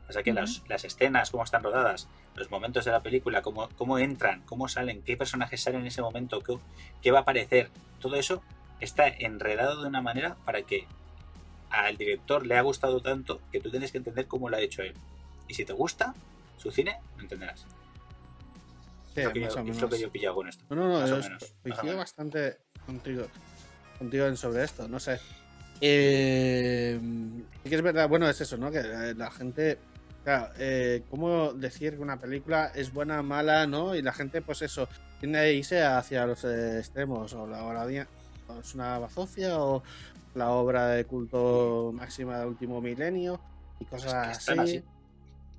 [0.10, 3.70] O sea que las, las escenas, cómo están rodadas, los momentos de la película, cómo,
[3.78, 6.58] cómo entran, cómo salen, qué personajes salen en ese momento, qué,
[7.02, 7.70] qué va a aparecer,
[8.02, 8.42] todo eso
[8.82, 10.86] está enredado de una manera para que
[11.72, 14.82] al director le ha gustado tanto que tú tienes que entender cómo lo ha hecho
[14.82, 14.94] él.
[15.48, 16.14] Y si te gusta
[16.58, 17.66] su cine, lo entenderás.
[19.14, 19.82] sí, es lo que, más yo, o es menos.
[19.82, 20.64] lo que yo he pillado con esto.
[20.70, 23.28] No, no, no, Más o yo menos, coincido bastante contigo,
[23.98, 25.20] contigo en sobre esto, no sé.
[25.82, 27.00] Eh,
[27.64, 28.72] que es verdad, bueno, es eso, ¿no?
[28.72, 29.80] Que la gente,
[30.24, 33.96] claro, eh, ¿cómo decir que una película es buena, mala, no?
[33.96, 34.88] Y la gente, pues eso,
[35.20, 37.74] tiende a irse hacia los eh, extremos, o la o
[38.60, 39.82] es una bazofia, o
[40.36, 43.40] la obra de culto máxima del último milenio,
[43.80, 44.78] y cosas Es que están así.
[44.78, 44.86] así.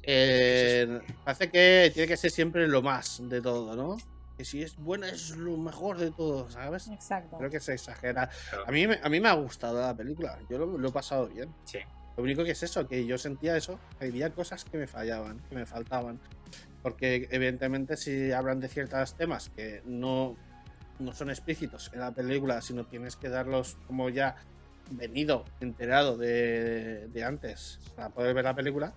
[0.04, 3.96] Eh, parece que tiene que ser siempre lo más de todo, ¿no?
[4.36, 6.88] Que si es buena es lo mejor de todo, ¿sabes?
[6.88, 7.36] Exacto.
[7.38, 8.28] Creo que se exagera.
[8.50, 8.64] Claro.
[8.66, 11.28] A mí, me- a mí me ha gustado la película, yo lo, lo he pasado
[11.28, 11.54] bien.
[11.64, 11.78] Sí.
[12.16, 15.38] Lo único que es eso, que yo sentía eso, que había cosas que me fallaban,
[15.48, 16.18] que me faltaban.
[16.82, 20.36] Porque evidentemente si hablan de ciertos temas que no,
[21.02, 24.36] no son explícitos en la película, sino tienes que darlos como ya
[24.90, 28.94] venido, enterado de, de antes para poder ver la película,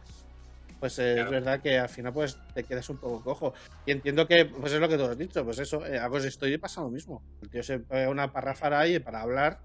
[0.80, 1.26] pues eh, Claro.
[1.26, 3.54] es verdad que al final pues te quedas un poco cojo.
[3.86, 6.58] Y entiendo que, pues es lo que tú has dicho, pues eso, eh, a estoy
[6.58, 7.22] pasa lo mismo.
[7.41, 9.60] El tío se pone una parrafara ahí para hablar,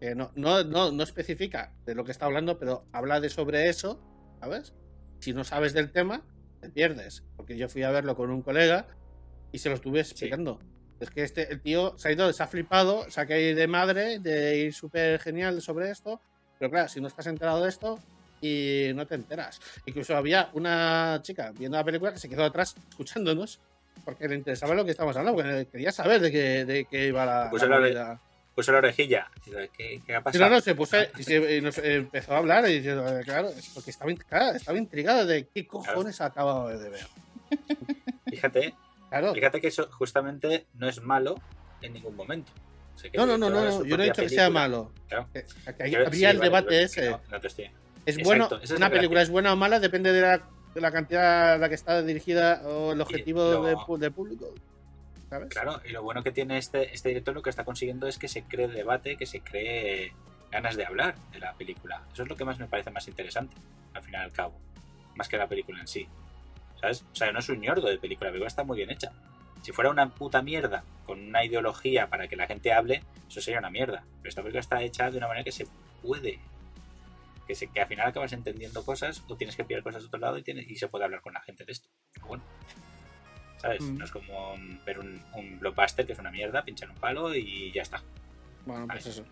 [0.00, 3.68] que no, no, no, no especifica de lo que está hablando, pero habla de sobre
[3.68, 4.00] eso,
[4.40, 4.74] ¿sabes?
[5.20, 6.24] Si no sabes del tema,
[6.60, 7.22] te pierdes.
[7.36, 8.88] Porque yo fui a verlo con un colega
[9.52, 10.58] y se lo estuve explicando.
[11.02, 13.66] Es que este, el tío se ha ido, se ha flipado, se ha caído de
[13.66, 16.20] madre, de ir súper genial sobre esto.
[16.58, 17.98] Pero claro, si no estás enterado de esto
[18.40, 19.58] y no te enteras.
[19.86, 23.60] Incluso había una chica viendo la película que se quedó atrás escuchándonos
[24.04, 27.24] porque le interesaba lo que estábamos hablando, porque quería saber de qué, de qué iba
[27.24, 28.20] la, Pues la movida.
[28.54, 29.30] Puso la orejilla.
[29.76, 30.44] ¿Qué, qué ha pasado?
[30.44, 33.48] no, no, se puso y, se- y nos empezó a hablar y yo, eh, claro,
[33.48, 37.06] es porque estaba, claro, estaba intrigado de qué cojones acababa de ver.
[38.28, 38.74] Fíjate,
[39.20, 39.34] Claro.
[39.34, 41.34] fíjate que eso justamente no es malo
[41.80, 42.50] en ningún momento.
[42.94, 44.90] O sea, que No, no, no, no, yo no he dicho que sea malo.
[45.08, 45.28] Claro.
[45.66, 47.00] Habría sí, el vale, debate ese.
[47.02, 47.64] que no- no te estoy-
[48.04, 50.42] Es Exacto, bueno, es una la película es buena o mala, depende de la,
[50.74, 54.52] de la cantidad a la que está dirigida o el objetivo lo- de, público.
[55.30, 55.48] ¿Sabes?
[55.50, 58.28] Claro, y lo bueno que tiene este, este director lo que está consiguiendo es que
[58.28, 60.12] se cree debate, que se cree
[60.50, 62.02] ganas de hablar de la película.
[62.12, 63.56] Eso es lo que más me parece más interesante,
[63.94, 64.54] al fin y al cabo.
[65.14, 66.06] Más que la película en sí.
[66.82, 67.04] ¿Sabes?
[67.10, 69.12] O sea, no es un ñordo de película, la película está muy bien hecha.
[69.62, 73.60] Si fuera una puta mierda con una ideología para que la gente hable, eso sería
[73.60, 74.04] una mierda.
[74.18, 75.66] Pero esta película está hecha de una manera que se
[76.02, 76.40] puede
[77.46, 80.20] que, se, que al final acabas entendiendo cosas o tienes que pillar cosas de otro
[80.20, 81.88] lado y, tienes, y se puede hablar con la gente de esto.
[82.12, 82.44] Pero bueno,
[83.58, 83.82] ¿sabes?
[83.82, 83.98] Mm.
[83.98, 87.72] No es como ver un, un blockbuster que es una mierda, pinchar un palo y
[87.72, 88.02] ya está.
[88.66, 89.10] Bueno, pues Vale.
[89.10, 89.24] eso.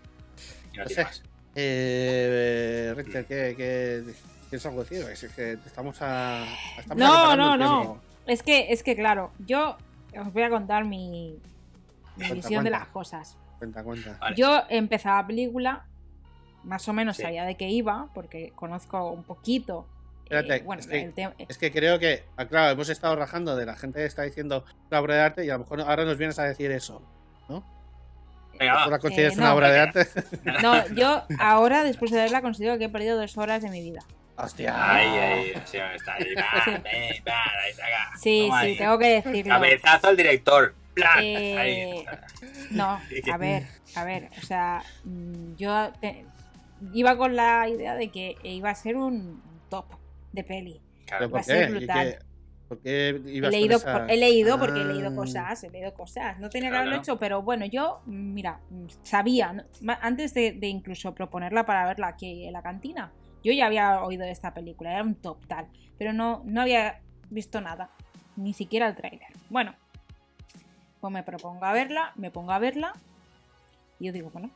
[0.72, 1.22] Y no tiene más.
[1.54, 4.04] Eh, Richard, ¿qué, qué,
[4.50, 5.28] tienes algo que decir?
[5.28, 6.44] Es que estamos a.
[6.78, 8.00] estamos No, no, no.
[8.26, 9.76] Es que, es que claro, yo
[10.18, 11.38] os voy a contar mi,
[12.16, 13.36] mi Cuenta, visión de las cosas.
[13.58, 14.16] Cuenta, cuenta.
[14.20, 14.36] Vale.
[14.36, 15.84] Yo empezaba la película,
[16.64, 17.22] más o menos Sí.
[17.22, 19.86] sabía de qué iba, porque conozco un poquito.
[20.30, 21.34] eh, Espérate, bueno, es que- el tema.
[21.48, 24.64] Es que creo que, ah, claro, hemos estado rajando de la gente que está diciendo
[24.90, 27.02] una obra de arte y a lo mejor ahora nos vienes a decir eso.
[28.58, 28.86] Venga, ¿Tú va.
[28.88, 30.00] la consideras Eh, una no, obra de venga.
[30.00, 30.08] arte?
[30.62, 34.00] No, yo ahora, después de verla, considero que he perdido dos horas de mi vida.
[34.44, 34.94] Hostia.
[34.94, 36.35] Ahí, ahí, sí, está ahí.
[36.35, 36.70] Va, Sí.
[36.85, 38.18] ven, va, ahí, saca.
[38.18, 38.76] Sí, Toma sí, ahí.
[38.79, 39.55] tengo que decirlo.
[39.55, 40.74] Cabezazo al director.
[40.94, 41.18] ¡Plan!
[41.22, 42.05] Eh, Ahí.
[42.72, 43.00] No,
[43.33, 46.24] a ver, a ver, o sea, mm, yo te-
[46.92, 49.87] iba con la idea de que iba a ser un top
[50.33, 50.81] de peli.
[51.07, 52.09] Claro, ¿Pero va por a ser brutal.
[52.18, 52.31] qué-
[52.68, 55.14] ¿Por qué He leído, esa- he leído porque he leído Ah.
[55.16, 56.38] cosas, he leído cosas.
[56.38, 57.03] No tenía que Claro, haberlo claro.
[57.03, 59.64] hecho, pero bueno, yo, mm, mira, mm, sabía,
[60.03, 64.24] antes de, de incluso proponerla para verla aquí en la cantina, yo ya había oído
[64.24, 67.00] de esta película, era un top tal, pero no, no había
[67.31, 67.90] visto nada,
[68.37, 69.29] ni siquiera el tráiler.
[69.48, 69.74] Bueno,
[71.00, 72.92] pues me propongo a verla, me pongo a verla,
[73.98, 74.50] y yo digo, bueno,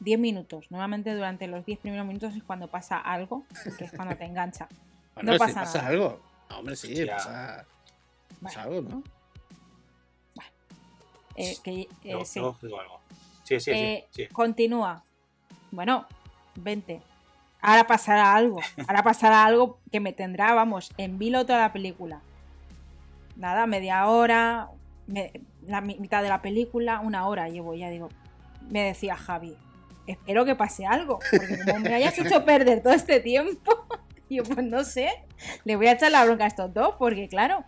[0.00, 0.70] 10 minutos.
[0.70, 3.44] Normalmente durante los 10 primeros minutos es cuando pasa algo,
[3.78, 4.68] que es cuando te engancha.
[5.16, 5.88] Bueno, no si pasa pasa nada.
[5.88, 6.20] algo.
[6.50, 7.16] No, hombre, sí, Hostia.
[7.16, 7.66] pasa,
[8.42, 9.02] pasa Bueno, algo, ¿no?
[11.36, 12.38] eh, que, eh, sí.
[12.40, 13.00] luego digo algo.
[13.44, 14.24] Sí, sí, Eh, sí.
[14.24, 14.28] sí.
[14.32, 15.02] Continúa.
[15.70, 16.06] Bueno,
[16.56, 17.00] vente.
[17.66, 18.60] Ahora pasará algo.
[18.86, 22.20] Ahora pasará algo que me tendrá, vamos, en vilo toda la película.
[23.34, 24.68] Nada, media hora,
[25.08, 25.32] me-
[25.66, 28.08] la mi- mitad de la película, una hora llevo ya, digo.
[28.70, 29.56] Me decía Javi,
[30.06, 33.72] espero que pase algo, porque como me hayas hecho perder todo este tiempo,
[34.30, 35.10] yo pues no sé,
[35.64, 37.64] le voy a echar la bronca a estos dos, porque claro,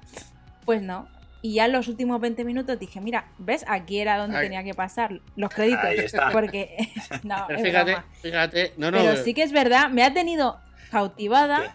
[0.65, 1.09] pues no.
[1.41, 3.65] Y ya en los últimos 20 minutos dije, mira, ¿ves?
[3.69, 4.47] Aquí era donde Ahí.
[4.47, 5.85] tenía que pasar los créditos.
[5.85, 6.31] Ahí está.
[6.33, 6.77] Porque,
[7.23, 8.99] no, Pero es fíjate, fíjate, no, no.
[8.99, 10.59] Pero sí que es verdad, me ha tenido
[10.91, 11.75] cautivada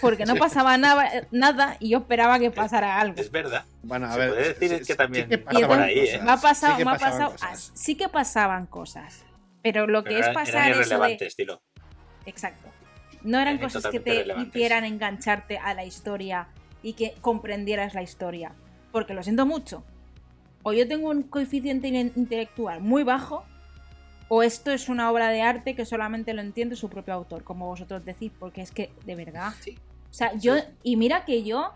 [0.00, 3.20] porque no pasaba nada, nada y yo esperaba que pasara algo.
[3.20, 3.64] Es verdad.
[3.82, 4.28] Bueno, a Se ver.
[4.30, 6.20] puede decir sí- que sí también que pasa por ahí, ¿eh?
[6.22, 7.70] Me ha pasado, sí que me ha pasado, cosas.
[7.74, 9.24] sí que pasaban cosas.
[9.62, 11.14] Pero lo que Pero es pasar eran eso de...
[11.26, 11.62] estilo.
[12.26, 12.68] Exacto.
[13.22, 16.48] No eran Eran cosas que te hicieran engancharte a la historia
[16.82, 18.52] y que comprendieras la historia.
[18.92, 19.82] Porque lo siento mucho.
[20.62, 23.44] O yo tengo un coeficiente in- intelectual muy bajo,
[24.28, 27.66] o esto es una obra de arte que solamente lo entiende su propio autor, como
[27.66, 29.52] vosotros decís, porque es que, de verdad.
[29.60, 29.76] Sí.
[30.10, 31.72] O sea, yo, y mira que yo,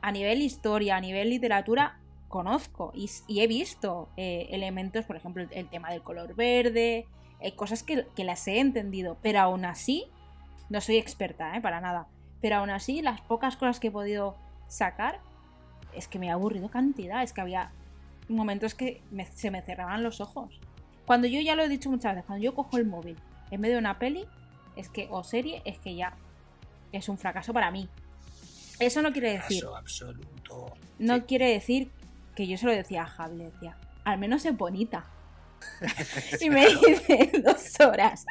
[0.00, 5.48] a nivel historia, a nivel literatura, conozco y, he visto eh, elementos, por ejemplo, el,
[5.52, 7.06] el tema del color verde,
[7.40, 10.06] eh, cosas que, que las he entendido, pero aún así,
[10.68, 11.60] no soy experta, ¿eh?
[11.60, 12.06] para nada,
[12.40, 15.20] pero aún así, las pocas cosas que he podido sacar,
[15.94, 17.70] es que me ha aburrido cantidad, es que había
[18.28, 20.60] momentos que me- se me cerraban los ojos.
[21.06, 23.16] Cuando yo ya lo he dicho muchas veces, cuando yo cojo el móvil
[23.50, 24.26] en medio de una peli,
[24.76, 26.14] es que, o serie, es que ya
[26.92, 27.88] es un fracaso para mí.
[28.78, 30.74] Eso no quiere decir, absoluto.
[30.98, 31.20] no Sí.
[31.22, 31.90] quiere decir
[32.36, 35.06] que yo se lo decía a Javi, le decía, al menos es bonita.
[36.40, 38.24] y me dice dos horas.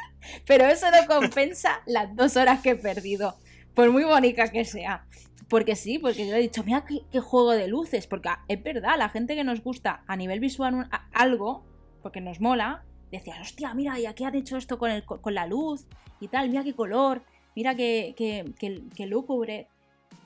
[0.45, 3.37] Pero eso no compensa las dos horas que he perdido,
[3.73, 5.05] por muy bonita que sea.
[5.49, 9.09] Porque sí, porque yo he dicho, mira qué, juego de luces, porque es verdad, la
[9.09, 11.63] gente que nos gusta a nivel visual algo,
[12.03, 15.47] porque nos mola, decía, hostia, mira, y aquí han hecho esto con, el, con la
[15.47, 15.85] luz
[16.19, 17.23] y tal, mira qué color,
[17.55, 19.67] mira qué, qué, qué- qué lúgubre.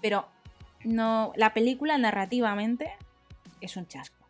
[0.01, 0.25] Pero
[0.84, 2.91] no, la película narrativamente
[3.62, 4.25] es un chasco.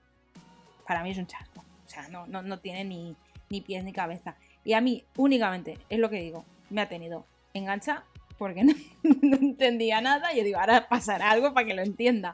[0.85, 1.63] Para mí es un chasco.
[1.85, 3.15] O sea, no, no, no tiene ni,
[3.49, 4.35] ni pies ni cabeza.
[4.65, 8.03] Y a mí, únicamente, es lo que digo, me ha tenido engancha
[8.41, 8.73] porque no,
[9.03, 10.33] no entendía nada.
[10.33, 12.33] Yo digo, ahora pasará algo para que lo entienda.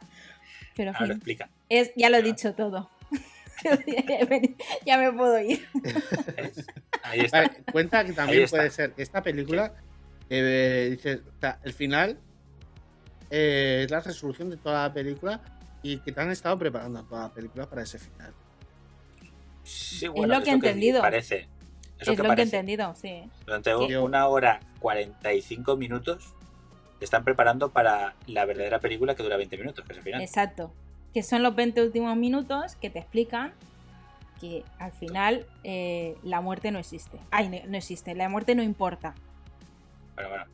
[0.74, 1.20] Pero Ahora lo
[1.68, 2.90] es, ya lo he dicho todo.
[4.86, 5.68] ya me puedo ir.
[7.04, 7.42] Ahí está.
[7.42, 8.56] Vale, cuenta que también está.
[8.56, 9.74] puede ser que esta película,
[10.30, 12.18] eh, dices, o sea, el final
[13.30, 15.42] eh, es la resolución de toda la película
[15.84, 18.34] y que te han estado preparando toda la película para ese final.
[19.64, 21.02] Sí, lo que he entendido.
[21.02, 21.50] Parece.
[22.00, 23.24] Es Eso lo que que he entendido, sí.
[23.46, 26.34] Durante una hora 45 minutos
[27.00, 30.22] te están preparando para la verdadera película que dura 20 minutos, que es el final.
[30.22, 30.72] Exacto.
[31.14, 33.54] Que son los 20 últimos minutos que te explican
[34.40, 37.18] que al final eh, la muerte no existe.
[37.32, 39.16] Ay, no, no existe, la muerte no importa.
[40.16, 40.46] Bueno, bueno.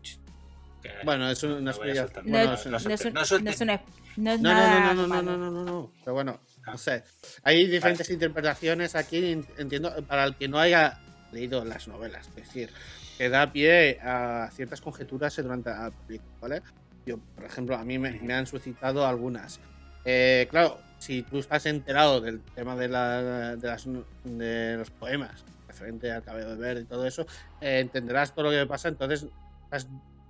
[0.82, 2.26] que- Bueno, es una explicación.
[2.26, 3.82] No, bueno, no, es no una- no es, un- no no es una-
[4.16, 5.38] no es No, no, no, no, no, no, malo.
[5.38, 5.92] no, no, no.
[6.04, 6.72] Pero bueno, Ah.
[6.72, 7.04] no sé.
[7.44, 11.00] Hay diferentes interpretaciones aquí, en- entiendo, para el que no haya
[11.34, 12.28] leído las novelas.
[12.30, 12.72] Es decir,
[13.18, 16.64] que da pie a ciertas conjeturas durante la película, ¿vale?
[17.06, 19.60] Yo, por ejemplo, a mí me, me han suscitado algunas.
[20.06, 23.86] Eh, claro, si tú estás enterado del tema de, la- de las-
[24.24, 27.26] de los poemas referente al cabello de verde y todo eso,
[27.60, 29.28] eh, entenderás todo lo que pasa, entonces
[29.72, 29.90] estas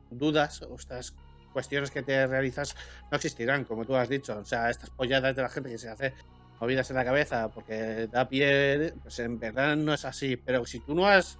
[0.09, 1.15] dudas o estas
[1.51, 2.75] cuestiones que te realizas
[3.11, 4.37] no existirán, como tú has dicho.
[4.37, 6.15] O sea, estas polladas de la gente que se hace
[6.59, 10.37] movidas en la cabeza porque da pie, pues en verdad no es así.
[10.37, 11.37] Pero si tú no has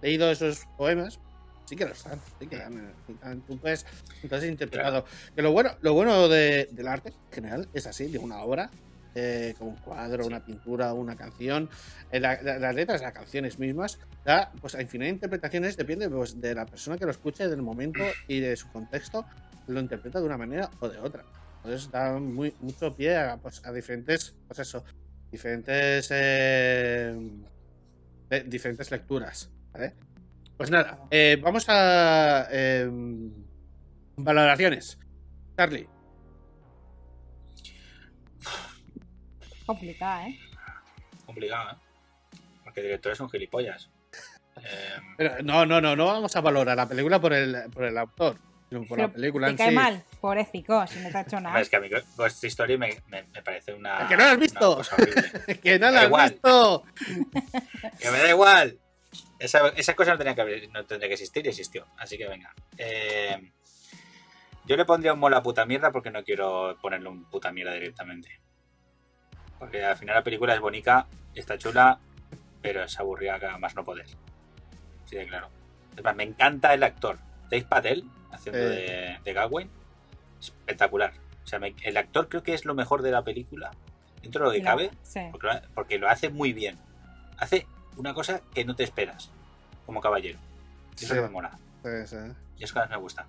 [0.00, 1.20] leído esos poemas,
[1.64, 2.20] sí que lo están.
[2.38, 3.84] Sí que dan- tú puedes
[4.22, 5.04] entonces interpretado.
[5.34, 8.70] Que lo bueno, lo bueno de- del arte en general es así, de una obra,
[9.14, 11.68] eh, como un cuadro, una pintura, una canción.
[12.10, 16.08] eh, la- la- las letras las canciones mismas da pues a infinidad de interpretaciones, depende
[16.08, 19.26] pues, de la persona que lo escuche, del momento y de su contexto,
[19.66, 21.24] lo interpreta de una manera o de otra.
[21.68, 24.82] Entonces da muy, mucho pie a, pues, a diferentes, pues eso,
[25.30, 27.14] diferentes eh,
[28.30, 29.50] de- diferentes lecturas.
[29.74, 29.94] ¿vale?
[30.56, 32.88] Pues nada, eh, vamos a eh,
[34.16, 34.98] valoraciones.
[35.58, 35.86] Charlie,
[39.66, 40.38] Complicada, ¿eh?
[41.26, 41.76] Complicado, ¿eh?
[42.64, 43.90] Porque el director es un gilipollas.
[44.56, 47.98] Eh, pero no, no, no, no vamos a valorar la película por el, por el
[47.98, 49.74] autor, sino por la Pero película te en cae sí.
[49.74, 51.60] mal, pobrecito, si no te ha hecho nada.
[51.60, 54.06] es que a mí Ghost Story me, me, me parece una.
[54.08, 54.76] ¿Que no la has visto?
[54.76, 55.60] cosa horrible.
[55.62, 56.30] que no la has igual.
[56.30, 56.84] visto.
[57.98, 58.78] que me da igual.
[59.38, 61.86] Esa, esa cosa no tenía que haber, no tendría que existir y existió.
[61.96, 62.52] Así que venga.
[62.76, 63.52] Eh,
[64.66, 68.40] yo le pondría un mola puta mierda porque no quiero ponerle un puta mierda directamente.
[69.58, 71.98] Porque al final la película es bonita, está chula,
[72.60, 74.06] pero es aburrida más no poder.
[75.06, 75.48] Sí, de claro.
[75.96, 77.18] Es más, me encanta el actor.
[77.50, 78.64] Dave Patel, haciendo Eh.
[78.64, 79.70] de, de Gawain.
[80.40, 81.12] Espectacular.
[81.44, 83.70] O sea, me- el actor creo que es lo mejor de la película.
[84.22, 85.20] Dentro de lo que No, cabe sí.
[85.30, 86.78] porque lo, porque lo hace muy bien.
[87.38, 89.30] Hace una cosa que no te esperas,
[89.86, 90.38] como caballero.
[91.00, 91.20] Y Eso Sí.
[91.20, 91.58] me mola.
[91.84, 93.26] Y eso que más me gusta.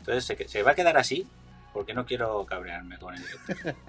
[0.00, 1.26] Entonces, se, se va a quedar así
[1.72, 3.74] porque no quiero cabrearme con director.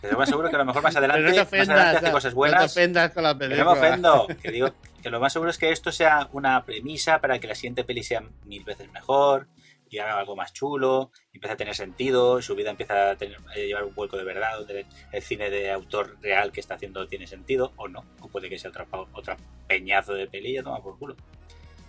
[0.00, 2.24] Que se va seguro que a lo mejor más adelante, no más adelante hace cosas
[2.24, 2.70] no te buenas.
[2.72, 3.64] ofendas con la que película.
[3.64, 4.26] no me ofendo.
[4.42, 4.68] Que digo
[5.02, 8.02] que lo más seguro es que esto sea una premisa para que la siguiente peli
[8.02, 9.46] sea mil veces mejor
[9.94, 13.38] y haga algo más chulo, y empiece a tener sentido, su vida empieza a, tener,
[13.48, 17.06] a llevar un vuelco de verdad, donde el cine de autor real que está haciendo
[17.06, 19.36] tiene sentido, o no, o puede que sea otra,
[19.68, 21.16] peñazo de peli y ya toma por culo.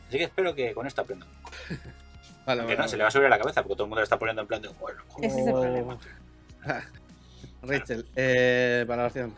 [0.07, 1.25] Así que espero que con esto aprenda.
[2.45, 4.01] Vale, vale, no, se le va a subir a la cabeza, porque todo el mundo
[4.01, 5.97] le está poniendo en plan de, bueno, joder, Ese es el problema.
[7.63, 9.35] Rachel, eh, valoración.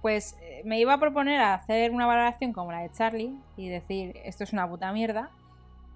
[0.00, 3.68] Pues eh, me iba a proponer a hacer una valoración como la de Charlie y
[3.68, 5.30] decir esto es una puta mierda,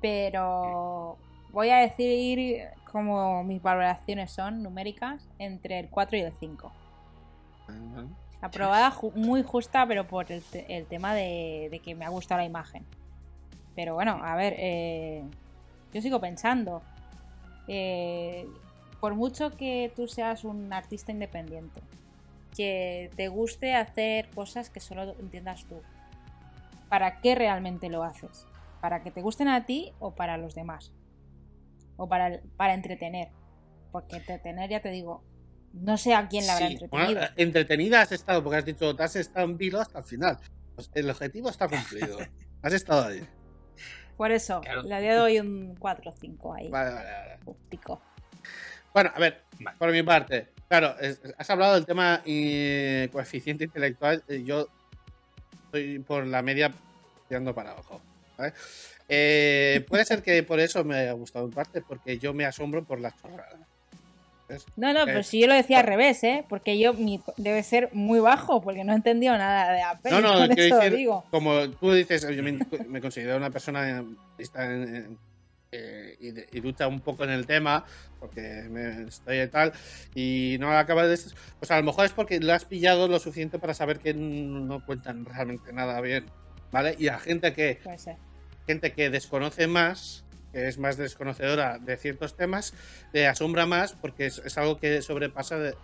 [0.01, 1.19] pero
[1.53, 6.73] voy a decir como mis valoraciones son numéricas entre el 4 y el 5.
[8.41, 12.09] Aprobada ju- muy justa, pero por el, te- el tema de, de que me ha
[12.09, 12.85] gustado la imagen.
[13.75, 15.25] Pero bueno, a ver, eh,
[15.93, 16.83] yo sigo pensando.
[17.67, 18.47] eh,
[19.01, 21.81] por mucho que tú seas un artista independiente,
[22.57, 25.81] que te guste hacer cosas que solo entiendas tú,
[26.89, 28.45] ¿para qué realmente lo haces?
[28.81, 30.91] ¿Para que te gusten a ti o para los demás?
[31.99, 33.29] ¿O para, el- para entretener?
[33.93, 35.23] Porque entretener, ya te digo,
[35.75, 37.13] no sé a quién la habrá Sí, entretenido.
[37.21, 40.39] Bueno, entretenida has estado, porque has dicho, te has estado en vilo hasta el final.
[40.75, 42.19] Pues el objetivo está cumplido.
[42.63, 43.27] has estado ahí.
[44.17, 44.83] Por eso, Claro.
[44.83, 46.69] le doy un 4 o 5 ahí.
[46.69, 47.39] Vale, vale, vale.
[47.45, 48.01] Justico.
[48.95, 49.77] Bueno, a ver, Vale.
[49.79, 54.23] por mi parte, claro, es- has hablado del tema eh, coeficiente intelectual.
[54.29, 54.69] eh, Yo
[55.65, 56.71] estoy por la media
[57.29, 58.01] tirando para abajo.
[58.37, 58.53] ¿vale?
[59.09, 62.85] Eh, puede ser que por eso me haya gustado en parte, porque yo me asombro
[62.85, 63.61] por las chorradas.
[64.77, 66.45] No, no, pero si yo lo decía al revés, ¿eh?
[66.49, 70.15] Porque yo mi, debe ser muy bajo, porque no he entendido nada de la peli,
[70.15, 71.25] No, no, quiero decir, digo.
[71.31, 74.05] como tú dices, yo me, me considero una persona
[74.39, 75.19] está en- en-
[75.71, 77.85] eh, y, lucha un poco en el tema,
[78.19, 78.41] porque
[78.71, 79.73] me estoy y tal,
[80.15, 81.19] y no acaba de...
[81.59, 84.83] Pues a lo mejor es porque lo has pillado lo suficiente para saber que no
[84.87, 86.25] cuentan realmente nada bien,
[86.73, 86.97] ¿vale?
[86.99, 88.17] Y a gente que, Puede ser.
[88.69, 92.75] Gente que desconoce más, que es más desconocedora de ciertos temas,
[93.13, 95.79] le asombra más porque es, es algo que sobrepasa de,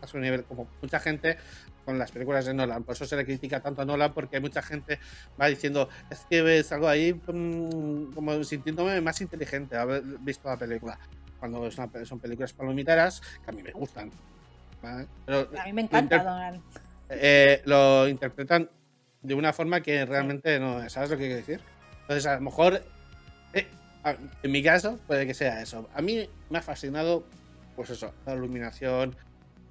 [0.00, 1.36] a su nivel, como mucha gente
[1.84, 2.82] con las películas de Nolan.
[2.84, 4.98] Por eso se le critica tanto a Nolan, porque mucha gente
[5.38, 10.56] va diciendo, es que ves algo ahí mm, como sintiéndome más inteligente haber visto la
[10.56, 10.98] película.
[11.38, 14.10] Cuando es una pe- son películas palomiteras que a mí me gustan.
[14.80, 15.08] ¿vale?
[15.26, 16.62] Pero A mí me encanta Donald.
[17.10, 18.70] eh, lo interpretan
[19.22, 20.92] de una forma que realmente no es.
[20.92, 21.64] ¿Sabes lo que quiero decir?
[22.08, 22.82] Entonces, a lo mejor,
[23.52, 23.66] eh,
[24.42, 25.90] en mi caso, puede que sea eso.
[25.92, 27.22] A mí me ha fascinado,
[27.76, 29.14] pues eso, la iluminación,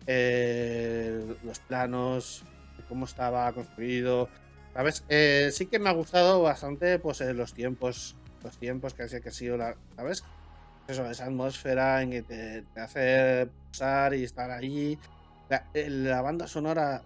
[0.06, 2.44] eh, los planos,
[2.88, 4.30] cómo estaba construido,
[4.78, 5.04] ¿Sabes?
[5.10, 9.32] Eh, sí que me ha gustado bastante pues los tiempos, los tiempos que, que ha
[9.32, 10.24] sido la, ¿sabes?
[10.88, 15.00] Eso, esa atmósfera en que te, hace pasar y estar allí.
[15.50, 17.02] La, banda sonora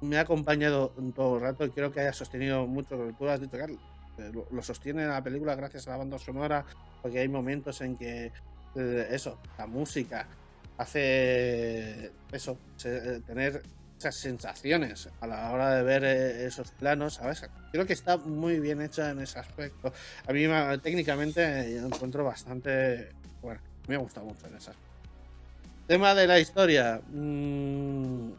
[0.00, 3.28] me ha acompañado todo el rato y creo que haya sostenido mucho lo que tú
[3.28, 3.89] has dicho, Carlos.
[4.30, 6.64] Lo, sostiene la película gracias a la banda sonora,
[7.00, 8.32] porque hay momentos en que
[8.74, 10.28] eh, eso, la música
[10.78, 13.66] hace eso, eh, tener
[13.98, 17.50] esas sensaciones a la hora de ver eh, esos planos, ¿sabes?
[17.72, 19.92] Creo que está muy bien hecha en ese aspecto.
[20.26, 24.72] A mí me- técnicamente yo encuentro bastante, bueno, me ha gustado mucho en ese.
[25.86, 28.32] Tema de la historia, mm,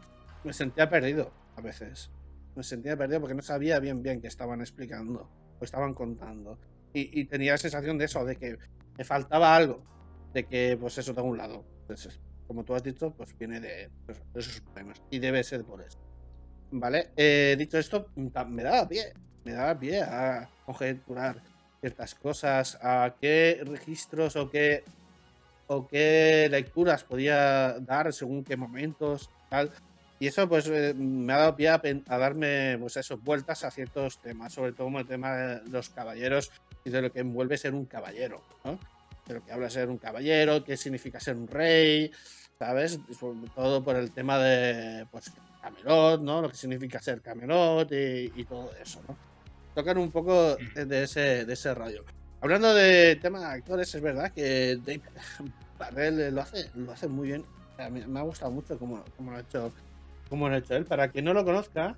[0.44, 2.10] me sentía perdido a veces.
[2.56, 5.30] Me sentía perdido porque no sabía bien bien qué estaban explicando
[5.62, 6.58] o estaban contando.
[6.94, 8.58] Y, tenía la sensación de eso, de que
[8.98, 9.82] me faltaba algo,
[10.34, 11.64] de que pues eso tengo un lado.
[11.82, 15.64] Entonces, como tú has dicho, pues viene de, pues, de esos problemas y debe ser
[15.64, 15.96] por eso.
[16.72, 19.12] Vale, Eh, dicho esto, me daba pie,
[19.44, 21.42] me daba pie a conjeturar
[21.80, 24.84] ciertas cosas, a qué registros o qué
[25.68, 29.72] o qué lecturas podía dar según qué momentos, tal.
[30.22, 31.80] Y eso pues eh, me ha dado pie a,
[32.16, 36.52] darme pues eso, vueltas a ciertos temas, sobre todo como el tema de los caballeros
[36.84, 38.78] y de lo que envuelve ser un caballero, ¿no?
[39.26, 42.12] De lo que habla ser un caballero, qué significa ser un rey,
[42.56, 43.00] ¿sabes?
[43.18, 46.40] Sobre todo por el tema de pues Camelot, ¿no?
[46.40, 49.16] Lo que significa ser Camelot y, y todo eso, ¿no?
[49.74, 52.04] Tocan un poco de de ese, de ese rollo.
[52.40, 55.02] Hablando de tema de actores, es verdad que Dave
[55.80, 57.44] Barrel lo hace, lo hace muy bien.
[57.76, 59.72] A mí me ha gustado mucho cómo, cómo lo ha hecho
[60.32, 60.86] cómo lo ha hecho él.
[60.86, 61.94] Para quien no lo conozca,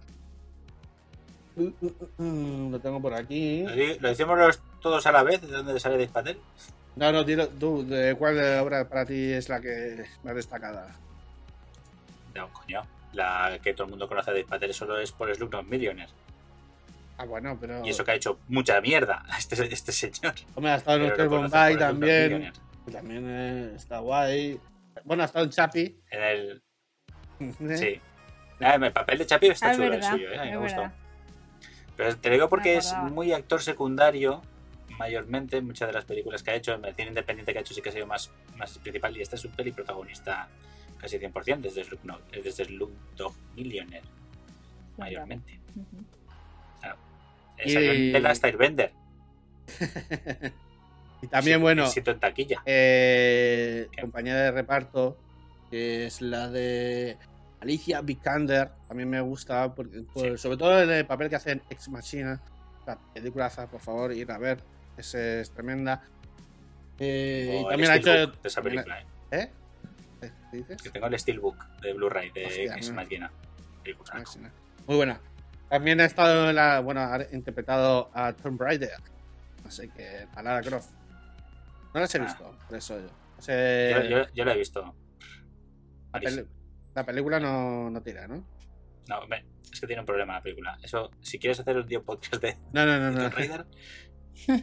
[1.54, 3.62] mm, mm, mm, lo tengo por aquí.
[4.00, 5.40] ¿Lo, decimos los- todos a la vez?
[5.40, 6.38] ¿De dónde sale Dave Patel?
[6.96, 10.96] No, no, dilo tú, ¿de cuál obra para ti es la que más destacada?
[12.34, 12.82] No, coño.
[13.12, 16.10] La que todo el mundo conoce a Dave Patel solo es por Slumdog Millionaire.
[17.16, 17.86] Ah, bueno, pero.
[17.86, 20.34] Y eso que ha hecho mucha mierda este, este señor.
[20.56, 22.52] Hombre, ha estado en Hotel Bombay también.
[22.90, 24.58] También eh, está guay.
[25.04, 26.00] Bueno, ha estado en Chapi.
[26.10, 26.62] En el.
[27.78, 28.00] Sí.
[28.64, 30.38] Ah, el papel de Chapi está Ah, es chulo verdad, el suyo, ¿eh?
[30.38, 30.90] A mí es me gustó.
[31.96, 34.42] Pero te lo digo porque es muy actor secundario,
[34.98, 36.72] mayormente, en muchas de las películas que ha hecho.
[36.74, 39.16] En el cine independiente que ha hecho sí que ha sido más, más principal.
[39.16, 40.48] Y este es un peli protagonista
[40.98, 44.06] casi 100% desde Slumdog, desde Slumdog Millionaire,
[44.96, 45.60] mayormente.
[45.76, 46.04] Ujú.
[47.58, 48.92] Eh, Salió Y- en The Last Airbender.
[51.22, 52.62] y también, Sí, bueno, éxito en taquilla.
[52.66, 54.00] eh, ¿Qué?
[54.00, 55.16] compañera de reparto,
[55.70, 57.16] que es la de
[57.64, 58.70] Alicia Vikander.
[58.86, 60.38] También me gusta, porque, por- Sí.
[60.38, 62.40] sobre todo en el papel que hace en Ex Machina.
[62.86, 64.62] La peliculaza, por favor, ir a ver.
[64.96, 66.02] Es, es tremenda.
[66.98, 68.10] Eh, y también ha hecho.
[68.28, 69.00] De esa película,
[69.30, 69.50] ¿eh?
[70.20, 70.30] ¿Eh?
[70.50, 70.82] ¿Qué dices?
[70.82, 72.90] Que tengo el Steelbook de Blu-ray de Hostia, Ex.
[72.92, 73.32] Machina.
[73.82, 74.12] Película.
[74.14, 74.52] Machina.
[74.86, 75.20] Muy buena.
[75.70, 76.80] También ha estado en la.
[76.80, 78.90] Bueno, ha interpretado a Tomb Raider.
[79.66, 80.90] Así que a Lara Croft.
[81.94, 82.24] No las he Ah.
[82.24, 83.08] visto, por eso yo.
[83.38, 84.94] O sea, Yo, yo, yo la he visto.
[86.94, 88.44] La película no, no tira, ¿no?
[89.08, 89.20] No,
[89.72, 90.78] es que tiene un problema la película.
[90.82, 93.28] Eso, si quieres hacer un día podcast de No, no, no, no.
[93.30, 93.66] Raider,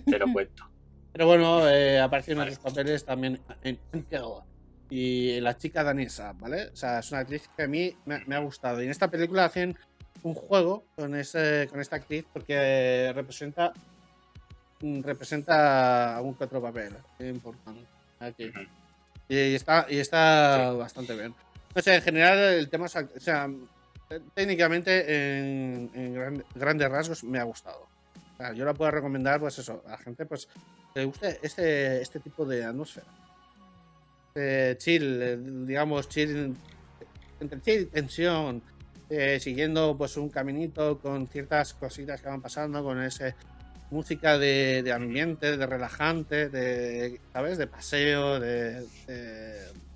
[0.06, 0.68] te lo cuento.
[1.14, 2.52] Pero bueno, eh, apareció en Vale.
[2.52, 3.78] otros papeles también en
[4.90, 6.68] y la chica danesa, ¿vale?
[6.70, 8.82] O sea, es una actriz que a mí me, me ha gustado.
[8.82, 9.78] Y en esta película hacen
[10.24, 13.74] un juego con, ese, con esta actriz porque representa
[14.82, 17.86] representa algún que otro papel importante
[18.20, 18.52] aquí.
[19.30, 20.78] Y está, y está Sí.
[20.78, 21.36] bastante bien.
[21.74, 23.50] O sea, en general el tema, o sea,
[24.34, 27.88] técnicamente en, en gran- grandes rasgos me ha gustado.
[28.56, 30.48] Yo la puedo recomendar, pues eso, a la gente pues
[30.94, 33.06] que le guste este, este tipo de atmósfera.
[34.34, 36.56] Eh, chill, eh, digamos, chill,
[37.40, 38.64] entre chill y tensión,
[39.10, 43.36] eh, siguiendo pues un caminito con ciertas cositas que van pasando, con ese
[43.92, 47.58] música de, ambiente, de relajante, de, ¿sabes?
[47.58, 48.88] De paseo, de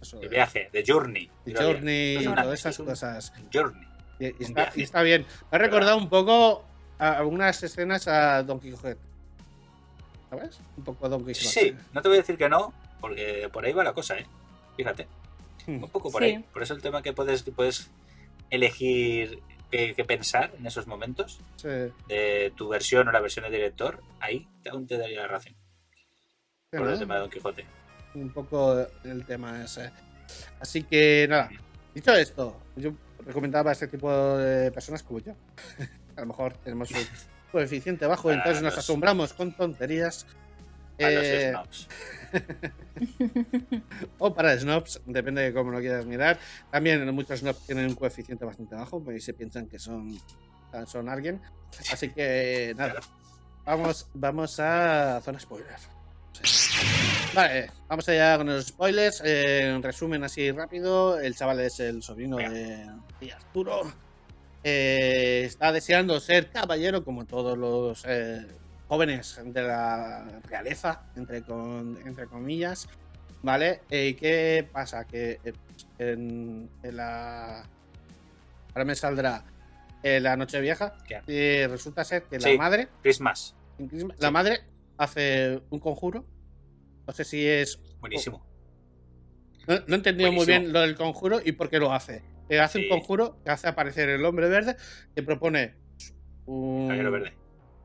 [0.07, 1.29] eso, De viaje, de Journey.
[1.45, 3.33] de journey, y todas esas un cosas.
[3.53, 3.87] Journey.
[4.19, 4.79] Y, y un está, viaje.
[4.79, 5.25] y está bien.
[5.51, 6.65] Me ha recordado un poco
[6.99, 8.97] a algunas escenas a Don Quijote.
[10.29, 10.59] ¿Sabes?
[10.77, 11.45] Un poco a Don Quijote.
[11.45, 14.25] Sí, no te voy a decir que no, porque por ahí va la cosa, ¿eh?
[14.77, 15.07] Fíjate,
[15.67, 15.83] Hmm.
[15.83, 16.29] un poco por Sí.
[16.29, 16.45] ahí.
[16.53, 17.89] Por eso el tema que puedes, que puedes
[18.51, 19.39] elegir
[19.71, 21.67] qué, qué pensar en esos momentos Sí.
[22.07, 25.55] de tu versión o la versión del director, ahí aún te daría la razón.
[26.71, 26.89] Sí, Por ¿no?
[26.93, 27.65] el tema de Don Quijote.
[28.15, 29.91] Un poco el tema ese.
[30.59, 31.49] Así que nada,
[31.93, 32.93] dicho esto, yo
[33.25, 35.33] recomendaba a este tipo de personas como yo.
[36.15, 36.97] a lo mejor tenemos un
[37.51, 40.25] coeficiente bajo, Para entonces nos los- asombramos con tonterías.
[40.97, 41.87] A los Eh, snobs.
[44.19, 46.39] o para snobs, depende de cómo lo quieras mirar.
[46.71, 50.17] También muchos snobs tienen un coeficiente bastante bajo, porque se piensan que son
[50.87, 51.41] son alguien.
[51.91, 52.95] Así que nada,
[53.65, 55.75] vamos, vamos a zona spoiler.
[57.35, 59.21] Vale, vamos allá con los spoilers.
[59.25, 62.87] Eh, en resumen así rápido, el chaval es el sobrino de,
[63.19, 63.81] de Arturo.
[64.63, 68.45] Eh, está deseando ser caballero como todos los eh,
[68.87, 72.87] jóvenes de la realeza, entre, con- entre comillas.
[73.43, 73.81] ¿Vale?
[73.91, 75.05] ¿Y qué pasa?
[75.05, 75.39] Que
[75.99, 77.59] en, en la...
[78.73, 79.43] Ahora me saldrá
[80.01, 80.95] la noche vieja.
[81.07, 81.21] ¿Qué?
[81.27, 82.51] Y resulta ser que Sí.
[82.53, 83.53] la madre Christmas.
[83.77, 84.61] Christmas- La madre
[84.97, 86.25] hace un conjuro.
[87.07, 87.79] No sé si es.
[87.99, 88.45] Buenísimo.
[89.67, 92.23] No, no he entendido muy bien lo del conjuro y por qué lo hace.
[92.49, 92.85] Eh, hace Sí.
[92.85, 94.75] un conjuro que hace aparecer el hombre verde
[95.15, 95.75] que propone
[96.45, 96.87] un.
[96.87, 97.33] Caballero verde.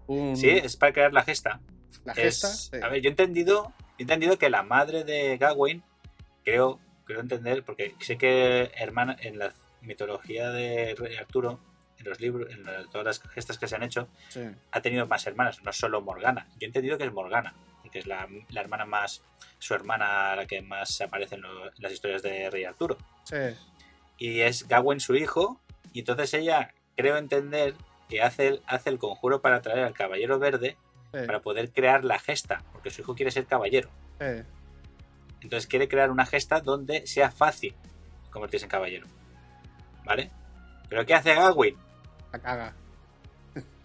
[0.07, 1.61] un- Sí, es para crear la gesta.
[2.05, 2.49] la Es- gesta.
[2.49, 2.77] sí.
[2.83, 5.83] A ver, yo he entendido, he entendido que la madre de Gawain,
[6.45, 9.53] creo, creo entender, porque sé que hermana, en la
[9.83, 11.61] mitología de Arturo,
[11.99, 14.41] en los libros, en todas las gestas que se han hecho, Sí,
[14.73, 16.49] ha tenido más hermanas, no solo Morgana.
[16.53, 17.55] Yo he entendido que es Morgana,
[17.91, 19.21] porque es la, la hermana más,
[19.59, 22.97] su hermana la que más aparece en, lo- en las historias de Rey Arturo.
[23.25, 23.37] sí.
[24.17, 25.59] Y es Gawain su hijo,
[25.95, 27.75] y entonces ella, creo entender,
[28.09, 30.77] que hace el, hace el conjuro para traer al Caballero Verde
[31.13, 33.89] sí, para poder crear la gesta, porque su hijo quiere ser caballero.
[34.21, 34.45] sí.
[35.41, 37.75] Entonces quiere crear una gesta donde sea fácil
[38.31, 39.07] convertirse en caballero.
[40.05, 40.31] ¿Vale?
[40.91, 41.77] Pero ¿qué hace Gawain?
[42.31, 42.75] La caga.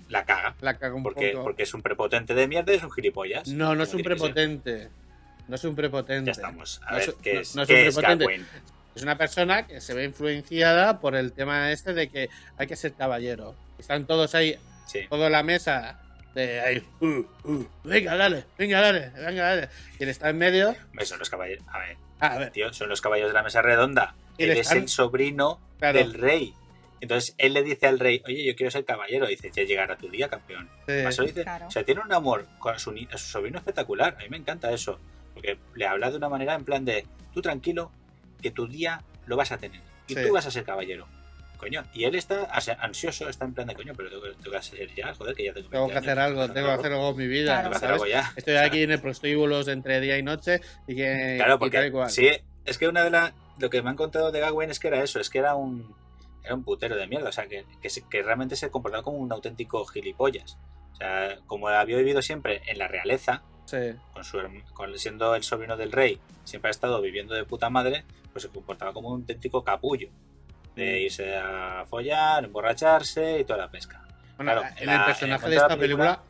[0.09, 0.55] La caga.
[0.61, 1.43] La caga un Porque, poco.
[1.45, 3.47] porque es un prepotente de mierda y es un gilipollas.
[3.47, 4.89] No, no es un prepotente.
[5.47, 6.25] No es un prepotente.
[6.27, 6.81] Ya estamos.
[6.85, 8.41] A No ver, es- ¿qué es, no es ¿qué un es?
[8.95, 12.75] Es una persona que se ve influenciada por el tema este de que hay que
[12.75, 13.55] ser caballero.
[13.77, 15.01] Están todos ahí Sí.
[15.09, 15.99] toda la mesa
[16.35, 17.05] de ahí, uh,
[17.49, 19.69] uh, venga, dale, venga, dale, venga, dale.
[19.99, 20.75] Él está en medio.
[21.03, 21.65] Son los caballeros.
[21.67, 24.15] A ver, Ah, a ver, tío, son los caballeros de la mesa redonda.
[24.37, 26.53] Él es el sobrino claro, del rey.
[27.05, 29.25] Entonces él le dice al rey, oye, yo quiero ser caballero.
[29.27, 30.67] Y dice, ya llegará tu día, campeón.
[30.87, 31.67] sí, Además, lo dice- Claro.
[31.67, 34.15] O sea, tiene un amor con su, a su sobrino espectacular.
[34.19, 34.99] A mí me encanta eso.
[35.33, 37.91] Porque le habla de una manera en plan de, tú tranquilo,
[38.41, 39.81] que tu día lo vas a tener.
[40.07, 40.21] Y Sí.
[40.25, 41.07] tú vas a ser caballero.
[41.57, 41.83] Coño.
[41.93, 42.47] Y él está
[42.79, 45.45] ansioso, está en plan de coño, pero tengo, que- tengo que hacer ya, joder, que
[45.45, 47.45] ya tengo tengo 20 que hacer años, algo, tengo que hacer algo en mi vida,
[47.45, 47.61] Claro.
[47.61, 48.01] Tengo que hacer ¿sabes?
[48.01, 48.33] algo ya.
[48.35, 51.57] Estoy O sea, aquí en el prostíbulos entre día y noche y que Claro, y
[51.57, 52.09] porque tal y cual.
[52.09, 52.29] sí,
[52.65, 53.33] es que una de las.
[53.57, 55.95] Lo que me han contado de Gawain es que era eso, es que era un.
[56.45, 59.31] Era un putero de mierda, o sea, que, que, que realmente se comportaba como un
[59.31, 60.57] auténtico gilipollas.
[60.93, 63.77] O sea, como había vivido siempre en la realeza, Sí,
[64.13, 64.39] con su
[64.73, 68.49] con, siendo el sobrino del rey, siempre ha estado viviendo de puta madre, pues se
[68.49, 70.09] comportaba como un auténtico capullo.
[70.75, 71.03] De Mm.
[71.05, 74.01] irse a follar, emborracharse y toda la pesca.
[74.37, 76.21] bueno, Claro, en la- el personaje de esta la película,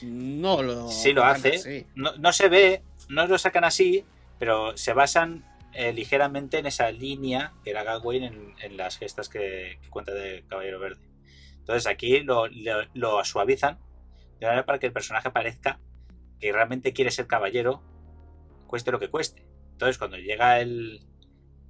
[0.00, 1.86] película- no lo Sí lo hace.
[1.94, 4.04] No, no se ve, no lo sacan así,
[4.38, 5.44] pero se basan
[5.76, 10.12] eh, ligeramente en esa línea que era Gawain en, en las gestas que, que cuenta
[10.14, 11.02] de Caballero Verde.
[11.58, 13.78] Entonces aquí lo, lo- lo suavizan
[14.40, 15.78] de manera para que el personaje parezca
[16.40, 17.82] que realmente quiere ser caballero,
[18.66, 19.44] cueste lo que cueste.
[19.72, 21.00] Entonces cuando llega el,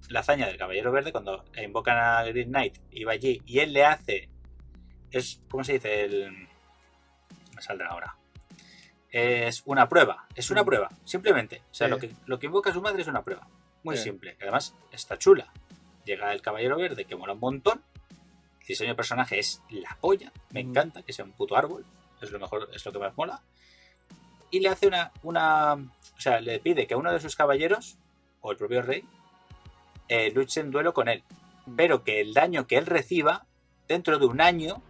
[0.09, 3.73] la hazaña del Caballero Verde, cuando invocan a Green Knight y va allí y él
[3.73, 4.29] le hace,
[5.11, 6.05] es, ¿cómo se dice?
[6.05, 6.47] El,
[7.55, 8.17] me saldrá ahora
[9.11, 10.67] es una prueba, es una Mm.
[10.67, 11.63] prueba, simplemente.
[11.71, 11.91] O sea, Sí.
[11.91, 13.49] lo, que, lo que invoca su madre es una prueba.
[13.87, 14.03] Muy Sí.
[14.05, 14.37] simple.
[14.41, 15.53] Además, está chula.
[16.05, 17.83] Llega el caballero verde, que mola un montón.
[18.61, 20.33] El diseño de personaje es la polla.
[20.51, 20.69] Me Mm.
[20.71, 21.85] encanta que sea un puto árbol.
[22.21, 23.41] Es lo mejor, es lo que más mola.
[24.51, 25.75] Y le hace una, una.
[25.75, 27.97] O sea, le pide que uno de sus caballeros,
[28.41, 29.05] o el propio rey,
[30.09, 31.23] eh, luche en duelo con él.
[31.67, 31.77] Mm.
[31.77, 33.45] Pero que el daño que él reciba,
[33.89, 34.83] dentro de un año,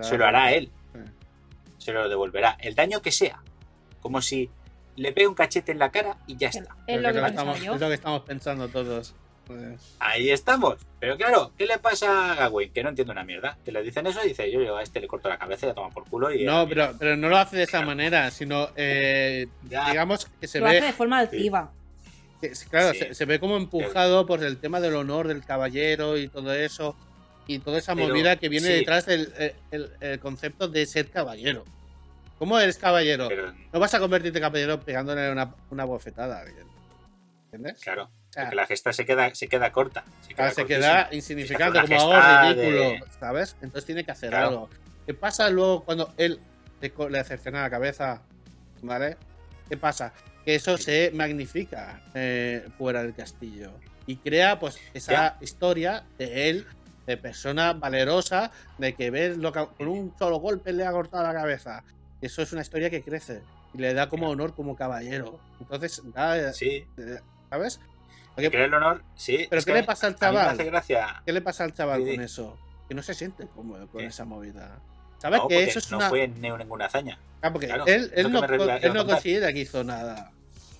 [0.00, 0.70] se lo hará a él.
[0.92, 1.00] Sí.
[1.78, 2.56] Se lo devolverá.
[2.60, 3.42] El daño que sea.
[4.00, 4.48] Como si
[4.96, 6.76] le pegue un cachete en la cara y ya Es está.
[6.86, 7.74] es lo que estamos- yo.
[7.74, 9.14] es lo que estamos pensando todos.
[9.46, 10.76] Pues, Ahí estamos.
[11.00, 12.72] Pero claro, ¿qué le pasa a Gawain?
[12.72, 13.58] Que no entiende una mierda.
[13.64, 15.70] Que le dicen eso y dice, yo, yo a este le corto la cabeza y
[15.70, 16.44] la toma por culo y...
[16.44, 17.86] no, pero, pero no lo hace de esa Claro.
[17.88, 21.72] manera, sino eh, digamos que se Lo ve hace de forma altiva.
[22.40, 22.98] Sí, Claro, Sí.
[23.00, 26.96] se, se ve como empujado por el tema del honor del caballero y todo eso.
[27.48, 28.72] Y toda esa Pero, movida que viene sí.
[28.74, 31.64] detrás del el, el- el concepto de ser caballero.
[32.42, 33.28] ¿Cómo eres caballero?
[33.28, 36.42] Pero, No vas a convertirte en caballero pegándole una, una bofetada.
[37.44, 37.78] ¿Entiendes?
[37.78, 38.10] claro,
[38.52, 40.02] la gesta se queda, se queda corta.
[40.52, 43.54] Se queda, se insignificante, como algo ridículo, de- ¿sabes?
[43.62, 44.48] Entonces tiene que hacer Claro.
[44.48, 44.70] algo.
[45.06, 46.40] ¿Qué pasa luego cuando él
[46.80, 48.22] le, le cercena la cabeza?
[48.82, 49.16] ¿Vale?
[49.68, 50.12] ¿Qué pasa?
[50.44, 53.70] Que eso se magnifica eh, fuera del castillo
[54.04, 55.36] y crea pues esa Ya.
[55.40, 56.66] historia de él,
[57.06, 61.22] de persona valerosa, de que ves lo que con un solo golpe le ha cortado
[61.22, 61.84] la cabeza.
[62.22, 63.42] Eso es una historia que crece
[63.74, 65.38] y le da como honor como caballero.
[65.60, 67.18] Entonces, da, Sí, eh,
[67.50, 67.80] ¿sabes?
[68.36, 69.46] que crea el honor, sí.
[69.50, 70.56] ¿Pero qué le pasa al chaval?
[70.56, 72.58] ¿Qué le pasa al chaval Sí, con eso?
[72.88, 74.06] que no se siente cómodo con ¿Qué?
[74.06, 74.78] esa movida.
[75.18, 76.08] Sabe No, que porque eso es no una.
[76.08, 77.18] fue ni ninguna hazaña.
[77.42, 80.30] Ah, porque claro, él, no, él no considera que hizo nada.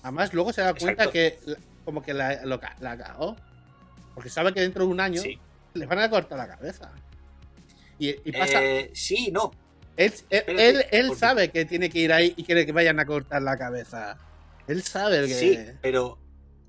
[0.01, 1.11] Además, luego se da cuenta Exacto.
[1.11, 1.39] que
[1.85, 3.35] como que la, lo la cagó.
[4.15, 5.39] Porque sabe que dentro de un año Sí.
[5.73, 6.91] le van a cortar la cabeza.
[7.99, 8.63] Y, y pasa.
[8.63, 9.51] Eh, sí, no.
[9.97, 13.57] Él él, sabe que tiene que ir ahí y quiere que vayan a cortar la
[13.57, 14.17] cabeza.
[14.67, 15.33] Él sabe que.
[15.33, 16.19] Sí, pero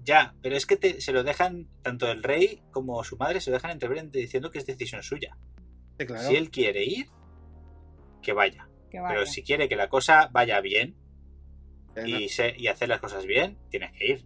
[0.02, 3.50] ya, pero es que te- se lo dejan, tanto el rey como su madre se
[3.50, 5.36] lo dejan entrever diciendo que es decisión suya.
[5.98, 6.28] Sí, claro.
[6.28, 7.06] Si él quiere ir,
[8.22, 8.68] que vaya.
[8.90, 9.14] Que vaya.
[9.14, 10.96] Pero si quiere que la cosa vaya bien
[11.96, 14.24] no- y, se, y hacer las cosas bien, tienes que ir.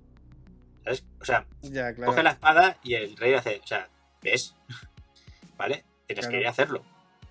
[0.84, 1.04] ¿Sabes?
[1.20, 2.10] O sea, Ya, claro.
[2.12, 3.88] coge la espada y el rey hace, o sea,
[4.22, 4.54] ¿ves?
[5.58, 5.84] ¿Vale?
[6.06, 6.32] Tienes Claro.
[6.32, 6.84] que ir a hacerlo.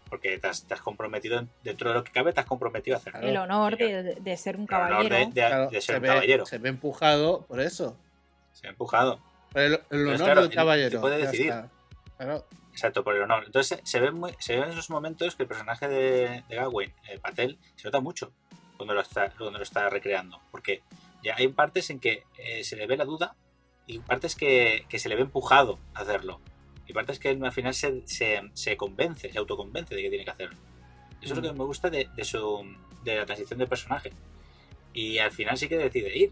[0.09, 2.99] Porque te has, te has comprometido, dentro de lo que cabe, te has comprometido a.
[3.01, 3.27] Claro.
[3.27, 5.15] El honor de, de ser un El honor caballero.
[5.15, 6.45] de, de- Claro, de ser se, un ve, caballero.
[6.45, 7.97] se ve empujado por eso.
[8.53, 9.19] Se ha empujado.
[9.51, 10.95] Por el, honor claro, del caballero.
[10.97, 11.53] él puede decidir.
[12.71, 13.43] Exacto, por el honor.
[13.45, 16.93] Entonces se ven, muy, se ven en esos momentos que el personaje de, de Gawain,
[17.09, 18.31] eh, Patel, se nota mucho
[18.77, 20.39] cuando lo está, cuando lo está recreando.
[20.51, 20.81] Porque
[21.23, 23.35] ya hay partes en que eh, se le ve la duda
[23.87, 26.39] y partes que, que se le ve empujado a hacerlo.
[26.87, 30.23] Y partes que él al final se, se, se convence, se autoconvence de que tiene
[30.25, 30.55] que hacerlo.
[31.21, 32.63] Eso es lo que me gusta de, de su,
[33.03, 34.11] de la transición de personaje.
[34.93, 36.31] Y al final sí que decide ir.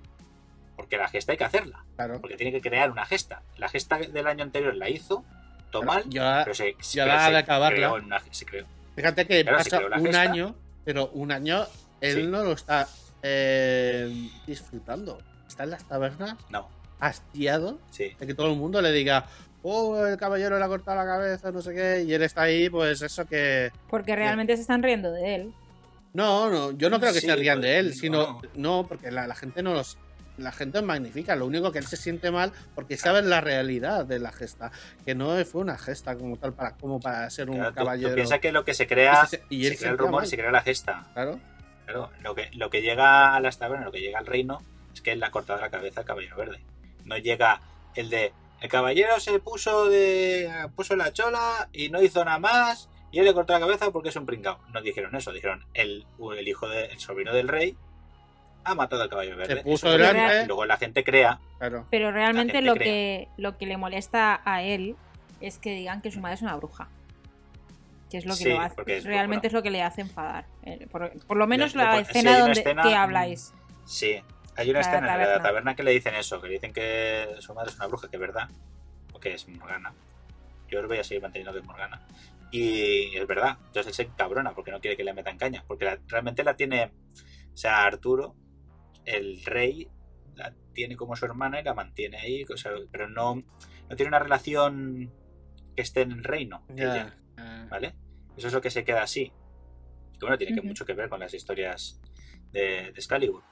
[0.76, 1.86] Porque la gesta hay que hacerla.
[1.95, 2.20] Claro.
[2.20, 3.41] Porque tiene que crear una gesta.
[3.58, 5.24] La gesta del año anterior la hizo,
[5.72, 7.76] todo mal, Ya, pero se, ya pero la de acabarla.
[7.78, 8.66] creó en una- se creó.
[8.95, 10.22] fíjate que Claro, pasa un gesta.
[10.22, 11.66] año, pero un año
[12.01, 12.24] él Sí.
[12.28, 12.88] no lo está
[13.24, 15.18] eh, disfrutando.
[15.47, 18.14] Está en las tabernas No, hastiado sí.
[18.20, 19.28] de que todo el mundo le diga,
[19.68, 22.70] oh, el caballero le ha cortado la cabeza, no sé qué, y él está ahí,
[22.70, 23.72] pues eso que...
[23.89, 25.53] Porque realmente se están riendo de él.
[26.13, 27.93] No, no, yo no creo que Sí, se rían pues, de él, no.
[27.93, 28.41] sino...
[28.55, 29.97] No, porque la, la gente no los...
[30.38, 34.03] La gente es magnífica, lo único que él se siente mal porque sabe la realidad
[34.05, 34.70] de la gesta,
[35.05, 38.09] que no fue una gesta como tal para como para ser un Claro, tú- caballero.
[38.09, 40.22] Tú, piensas que lo que se crea, Y se- y él se crea el rumor
[40.24, 40.28] mal.
[40.28, 41.05] se crea la gesta.
[41.13, 41.39] Claro,
[41.86, 44.61] Claro, lo que, lo que llega a las tabernas, lo que llega al reino,
[44.93, 46.59] es que él le ha cortado la cabeza al caballero verde.
[47.05, 47.61] No llega
[47.95, 48.34] el de
[48.66, 53.26] el caballero se puso de puso la chola y no hizo nada más y él
[53.26, 54.59] le cortó la cabeza porque es un pringao.
[54.74, 56.05] No dijeron eso, dijeron el,
[56.38, 57.78] el hijo del el sobrino del rey
[58.63, 59.63] ha matado al caballero verde.
[59.63, 60.43] puso Eso delante.
[60.43, 61.86] y luego la gente crea claro.
[61.91, 62.84] Pero realmente lo crea.
[62.84, 64.95] que, lo que le molesta a él
[65.39, 66.88] es que digan que su madre es una bruja.
[68.09, 69.47] Que es lo que Sí, lo hace, es- realmente bueno.
[69.47, 70.45] es lo que le hace enfadar.
[70.63, 73.53] Eh, Por, por lo menos la sí, escena donde escena, que mm, habláis.
[73.86, 74.22] Sí,
[74.56, 75.43] hay una La escena en la taberna.
[75.43, 78.16] taberna que le dicen eso, que le dicen que su madre es una bruja, que
[78.16, 78.49] es verdad,
[79.12, 79.93] porque es Morgana.
[80.70, 82.06] Yo lo voy a seguir manteniendo que es Morgana.
[82.51, 85.86] Y es verdad, entonces él se cabrona porque no quiere que le metan caña, porque
[85.86, 86.91] la- realmente la tiene,
[87.53, 88.36] o sea, Arturo,
[89.06, 89.89] el rey,
[90.36, 94.08] la tiene como su hermana y la mantiene ahí, o sea, pero no, no tiene
[94.10, 95.12] una relación
[95.76, 96.64] que esté en el reino.
[96.70, 96.95] ella.
[96.95, 97.18] Ya.
[97.38, 97.95] Ah, ¿vale?
[98.38, 99.32] Eso es lo que se queda así.
[100.14, 101.99] Que bueno, tiene que mucho que ver con las historias
[102.51, 103.43] de, de Excalibur.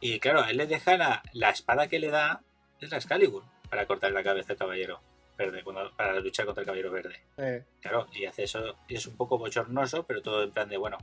[0.00, 2.40] Y claro, a él le deja la, la espada que le da,
[2.80, 5.00] es la Excalibur, para cortar la cabeza al caballero
[5.36, 7.14] verde, cuando- para luchar contra el caballero verde.
[7.36, 7.64] sí.
[7.80, 10.98] Claro, y hace eso, y es un poco bochornoso, pero todo en plan de, bueno,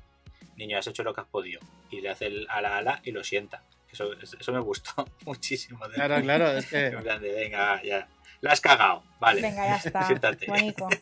[0.55, 1.59] niño, has hecho lo que has podido.
[1.91, 3.63] Y le hace el ala ala y lo sienta.
[3.91, 4.91] Eso, eso me gustó
[5.25, 5.87] muchísimo.
[5.87, 6.87] de- Claro, claro, es que...
[6.87, 8.07] En plan de, venga, ya.
[8.41, 9.41] La has cagado, vale.
[9.41, 10.05] Venga, ya está.
[10.07, 10.45] Siéntate.
[10.47, 10.87] Bonito.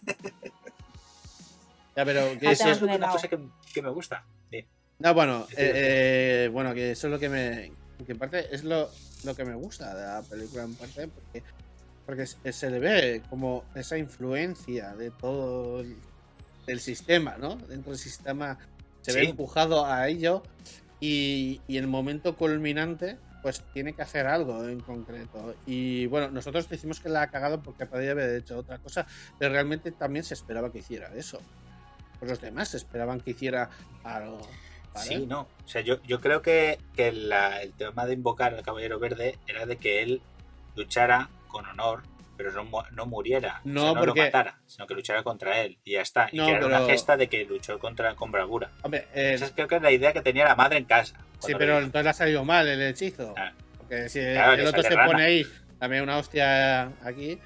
[1.96, 3.40] Ya, pero que eso es una cosa que,
[3.74, 4.26] que me gusta.
[4.52, 4.66] Sí.
[5.00, 5.72] No, bueno, eh,
[6.46, 7.72] eh, bueno, que eso es lo que me.
[8.06, 8.90] Que en parte es lo,
[9.24, 11.44] lo que me gusta de la película, en parte, porque,
[12.06, 17.56] porque se- se le ve como esa influencia de todo el, sistema, ¿no?
[17.68, 18.58] Dentro del sistema
[19.02, 20.44] se ve empujado a ello
[21.00, 25.56] y, y el momento culminante, pues tiene que hacer algo en concreto.
[25.66, 29.06] Y bueno, nosotros decimos que la ha cagado porque podría haber hecho otra cosa,
[29.38, 31.40] pero realmente también se esperaba que hiciera eso.
[32.18, 33.70] Pues los demás esperaban que hiciera
[34.04, 34.42] algo.
[34.96, 35.08] ¿Vale?
[35.08, 35.42] Sí, no.
[35.64, 39.38] O sea, yo, yo creo que, que la- el tema de invocar al Caballero Verde
[39.48, 40.22] era de que él
[40.76, 42.04] luchara con honor,
[42.38, 43.62] pero no, no muriera.
[43.64, 45.78] No, o sea, no porque- lo matara, sino que luchara contra él.
[45.84, 46.28] Y ya está.
[46.32, 48.72] Y No, que era una gesta de que luchó contra con bravura.
[48.82, 51.16] Hombre, eh, Esa es- creo que es la idea que tenía la madre en casa.
[51.40, 53.34] sí, pero entonces le ha salido mal el hechizo.
[53.36, 53.56] Claro.
[53.78, 55.06] Porque si Claro, el otro se rana.
[55.12, 55.46] pone ahí,
[55.80, 57.40] también una hostia aquí.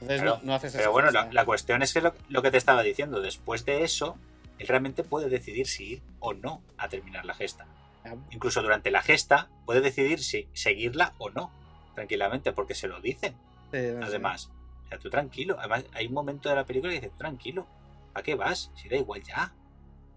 [0.00, 2.56] Entonces Claro, no, no haces Pero bueno, la, cuestión es que lo, lo que te
[2.56, 4.16] estaba diciendo, después de eso,
[4.60, 7.66] él realmente puede decidir si ir o no a terminar la gesta.
[8.04, 11.50] Ya, Incluso durante la gesta puede decidir si seguirla o no,
[11.94, 13.34] tranquilamente, porque se lo dicen.
[13.72, 13.78] sí.
[14.02, 14.50] Además,
[14.84, 15.56] o sea, tú tranquilo.
[15.58, 17.66] Además, hay un momento de la película que dices, tú tranquilo,
[18.12, 18.70] ¿a qué vas?
[18.74, 19.54] Si da igual ya.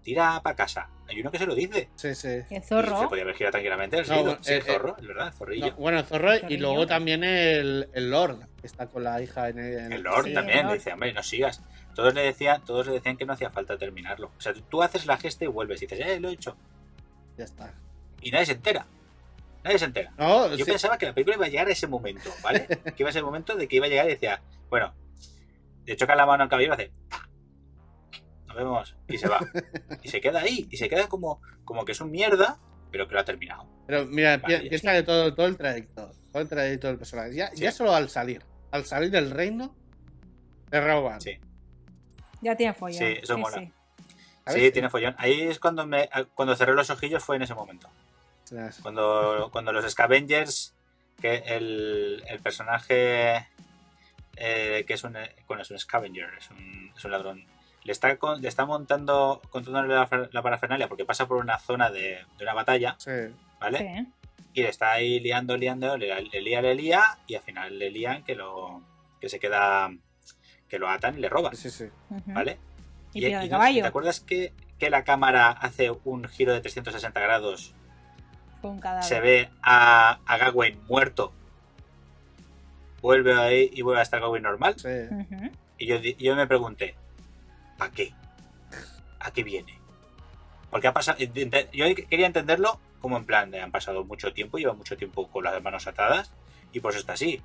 [0.04, 0.88] Tira para casa.
[1.08, 1.88] Hay uno que se lo dice.
[1.96, 2.28] Sí, sí.
[2.28, 3.08] El Y se zorro.
[3.08, 3.98] podía haber girado tranquilamente.
[3.98, 5.66] el No, sí, eh, el zorro, es verdad, el zorrillo.
[5.66, 9.48] No, bueno, el zorro y luego también el, el Lord, que está con la hija
[9.48, 9.78] en el.
[9.78, 10.74] en El Lord Sí, también el Lord.
[10.74, 11.60] dice, hombre, no sigas.
[11.94, 14.30] Todos le decían, todos le decían que no hacía falta terminarlo.
[14.36, 16.56] O sea, tú, tú haces la gesta y vuelves y dices, eh, lo he hecho.
[17.36, 17.74] Ya está.
[18.20, 18.86] Y nadie se entera.
[19.62, 20.12] Nadie se entera.
[20.18, 22.66] No, Yo sí, pensaba que la película iba a llegar a ese momento, ¿vale?
[22.84, 24.92] que iba a ser el momento de que iba a llegar y decía, bueno,
[25.86, 26.92] le choca la mano al caballero y hace.
[28.54, 29.40] Nos vemos, y se va.
[30.02, 32.58] Y se queda ahí, y se queda como, como que es un mierda,
[32.90, 33.66] pero que lo ha terminado.
[33.86, 37.34] pero mira, Vale, pi- piensa que todo, todo el trayecto, todo el trayecto del personaje.
[37.34, 37.62] Ya, Sí.
[37.62, 39.74] ya solo al salir, al salir del reino,
[40.70, 41.20] te roban.
[41.20, 41.38] Sí.
[42.40, 42.98] Ya tiene follón.
[42.98, 43.58] Sí, eso mola.
[43.58, 43.72] sí.
[44.46, 44.62] ¿sabes?
[44.62, 45.14] Sí, tiene follón.
[45.18, 47.88] Ahí es cuando me cuando cerré los ojillos fue en ese momento.
[48.82, 50.74] Cuando, cuando los Scavengers,
[51.20, 53.48] que el, el personaje
[54.36, 57.46] eh, que es un, bueno, es un Scavenger, es un, es un ladrón,
[57.84, 62.24] le está, le está montando, contándole la, la parafernalia porque pasa por una zona de,
[62.38, 63.10] de una batalla, Sí.
[63.60, 63.78] ¿vale?
[63.78, 64.12] Sí.
[64.54, 67.90] Y le está ahí liando, liando, le, le lía, le lía, y al final le
[67.90, 68.82] lían que lo
[69.20, 69.90] que se queda,
[70.68, 71.86] que lo atan y le roban, Sí, sí.
[72.26, 72.58] ¿vale?
[73.12, 73.82] Y el caballo.
[73.82, 77.74] ¿Te acuerdas que, que la cámara hace un giro de 360 grados
[78.60, 79.04] Fue un cadáver.
[79.04, 81.32] se ve a, a Gawain muerto.
[83.02, 84.74] Vuelve ahí y vuelve a estar Gawain normal.
[84.78, 84.88] sí.
[85.76, 86.94] Y yo, yo me pregunté,
[87.78, 88.12] ¿para qué?
[89.20, 89.78] ¿A qué viene?
[90.70, 91.18] Porque ha pasado.
[91.18, 95.28] ente- Yo quería entenderlo como en plan de han pasado mucho tiempo, lleva mucho tiempo
[95.28, 96.32] con las manos atadas
[96.72, 97.40] y pues está así.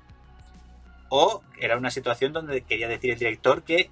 [1.08, 3.90] O era una situación donde quería decir el director que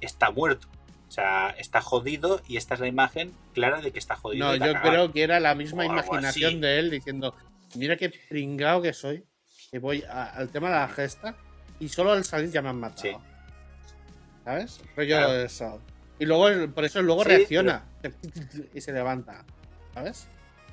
[0.00, 0.66] está muerto.
[1.08, 4.46] O sea, está jodido y esta es la imagen clara de que está jodido.
[4.46, 4.90] No, yo cagado.
[4.90, 7.34] creo que era la misma O imaginación de él diciendo,
[7.76, 9.24] mira qué pringao que soy,
[9.70, 11.36] que voy a- al tema de la gesta
[11.78, 13.02] y solo al salir ya me han matado.
[13.02, 13.12] Sí.
[14.44, 14.80] ¿Sabes?
[14.96, 15.32] Rollo Claro.
[15.32, 15.80] eso.
[16.18, 17.84] Y luego, el- por eso luego Sí, reacciona
[18.74, 19.44] y se levanta.
[19.94, 20.28] ¿Sabes?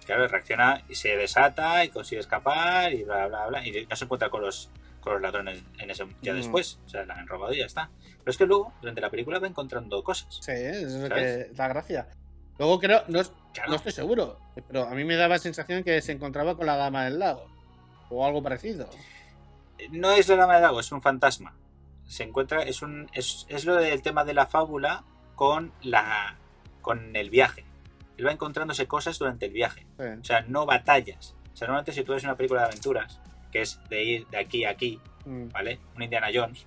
[0.05, 3.65] Claro, reacciona y se desata y consigue escapar y bla, bla, bla.
[3.67, 4.69] Y no se encuentra con los,
[4.99, 6.37] con los ladrones en ese, ya No.
[6.39, 6.79] después.
[6.85, 7.89] O sea, la han robado y ya está.
[8.19, 10.27] Pero es que luego, durante la película, va encontrando cosas.
[10.41, 12.07] Sí, es lo que da gracia.
[12.59, 13.21] Luego creo, no,
[13.53, 13.69] Claro.
[13.69, 16.75] no estoy seguro, pero a mí me daba la sensación que se encontraba con la
[16.75, 17.47] dama del lago.
[18.09, 18.89] O algo parecido.
[19.91, 21.55] No es la dama del lago, es un fantasma.
[22.11, 25.03] Se encuentra, es un, es, es lo del tema de la fábula
[25.35, 26.37] con la,
[26.81, 27.63] con el viaje.
[28.17, 29.85] Él va encontrándose cosas durante el viaje.
[29.97, 30.05] Sí.
[30.19, 31.35] O sea, no batallas.
[31.53, 33.19] O sea, normalmente si tú ves una película de aventuras,
[33.51, 35.49] que es de ir de aquí a aquí, Mm.
[35.49, 35.79] ¿vale?
[35.95, 36.65] Un Indiana Jones,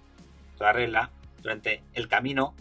[0.57, 1.11] toda regla,
[1.42, 2.55] durante el camino,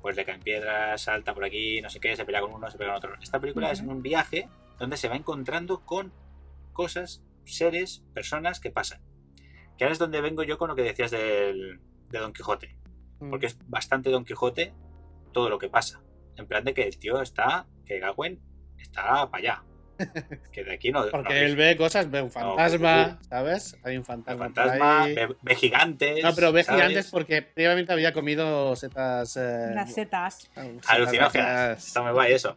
[0.00, 2.78] pues le caen piedras, salta por aquí, no sé qué, se pelea con uno, se
[2.78, 3.22] pelea con otro.
[3.22, 4.48] Esta película es un viaje
[4.78, 6.12] donde se va encontrando con
[6.72, 9.00] cosas, seres, personas que pasan.
[9.78, 11.80] Que ahora es donde vengo yo con lo que decías del,
[12.12, 12.76] de Don Quijote.
[13.18, 13.30] Mm.
[13.30, 14.72] Porque es bastante Don Quijote
[15.32, 16.00] todo lo que pasa.
[16.36, 18.40] En plan de que el tío está, que Gawain
[18.78, 19.62] está para allá.
[20.52, 21.06] Que de aquí no.
[21.10, 23.76] Porque no él ve cosas, ve un fantasma, ¿sabes?
[23.84, 24.46] Hay un fantasma.
[24.46, 25.14] por fantasma, ahí.
[25.14, 26.22] ve, ve gigantes.
[26.24, 26.80] No, pero ve ¿sabes?
[26.80, 29.36] gigantes porque previamente había comido setas.
[29.36, 30.50] eh, Las setas.
[30.54, 31.86] setas alucinógenas.
[31.86, 32.56] Está muy guay eso.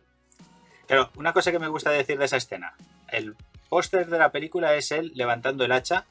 [0.87, 2.73] Pero una cosa que me gusta decir de esa escena.
[3.09, 3.35] El
[3.69, 6.05] póster de la película es él levantando el hacha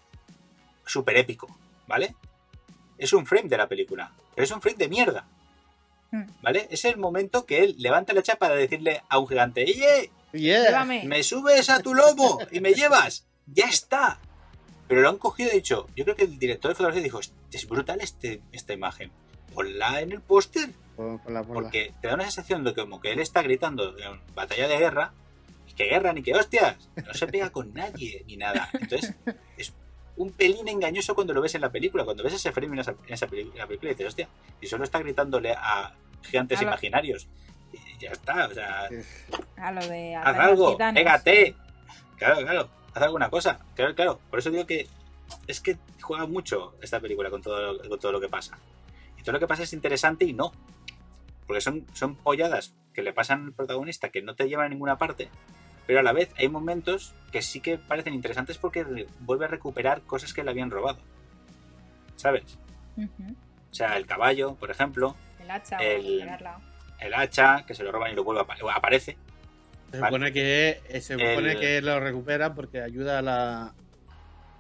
[0.87, 1.49] súper épico,
[1.87, 2.15] ¿vale?
[3.05, 5.27] Es un frame de la película, pero es un frame de mierda.
[6.11, 6.25] Hmm.
[6.43, 6.69] ¿Vale?
[6.71, 10.11] Es el momento que él levanta el hacha para decirle a un gigante, ¡Oye!
[10.33, 10.65] Yeah.
[10.65, 11.05] Llévame.
[11.05, 13.27] ¡Me subes a tu lomo y me llevas!
[13.47, 14.19] ¡Ya está!
[14.89, 17.21] Pero lo han cogido y dicho, yo creo que el director de fotografía dijo,
[17.53, 19.13] es brutal este, esta imagen.
[19.55, 20.71] Ponla en el póster
[21.29, 24.79] la porque te da una sensación de como que él está gritando en batalla de
[24.79, 25.13] guerra,
[25.69, 28.69] y que guerra ni que hostias, no se pega con nadie ni nada.
[28.73, 29.15] Entonces,
[29.57, 29.73] es
[30.17, 32.95] un pelín engañoso cuando lo ves en la película, cuando ves ese frame en esa,
[33.07, 34.29] en esa peli- en la película y dices, hostia,
[34.61, 37.27] y solo está gritándole a gigantes A lo- imaginarios.
[37.73, 38.97] Y ya está, o sea, Sí.
[39.57, 40.15] A lo de.
[40.15, 41.55] haz algo, pégate.
[42.17, 43.59] Claro, claro, haz alguna cosa.
[43.75, 44.21] Claro, claro.
[44.31, 44.87] Por eso digo que
[45.49, 48.57] es que juega mucho esta película con todo, con todo lo que pasa.
[49.19, 50.53] Y todo lo que pasa es interesante y no.
[51.47, 54.97] Porque son, son polladas que le pasan al protagonista que no te llevan a ninguna
[54.97, 55.29] parte.
[55.87, 60.03] Pero a la vez hay momentos que sí que parecen interesantes porque vuelve a recuperar
[60.03, 60.99] cosas que le habían robado.
[62.17, 62.59] ¿Sabes?
[62.99, 66.27] O sea, el caballo, por ejemplo, El hacha, El-
[67.01, 69.17] el hacha, que se lo roban y lo vuelve a apa- aparece.
[69.91, 70.11] Se Vale.
[70.11, 73.75] supone que eh, se supone El- que lo recupera porque ayuda a la,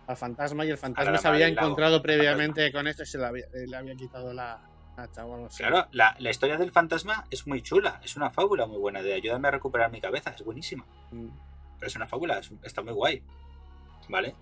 [0.07, 3.47] al fantasma y el fantasma se había encontrado previamente con esto y se le había,
[3.53, 4.61] le había quitado la
[4.97, 5.59] así.
[5.59, 9.15] Claro, la, la historia del fantasma es muy chula, es una fábula muy buena de
[9.15, 10.85] ayudarme a recuperar mi cabeza, es buenísima.
[11.11, 11.29] Mm.
[11.79, 13.23] Pero es una fábula, es- está muy guay.
[14.09, 14.35] ¿Vale?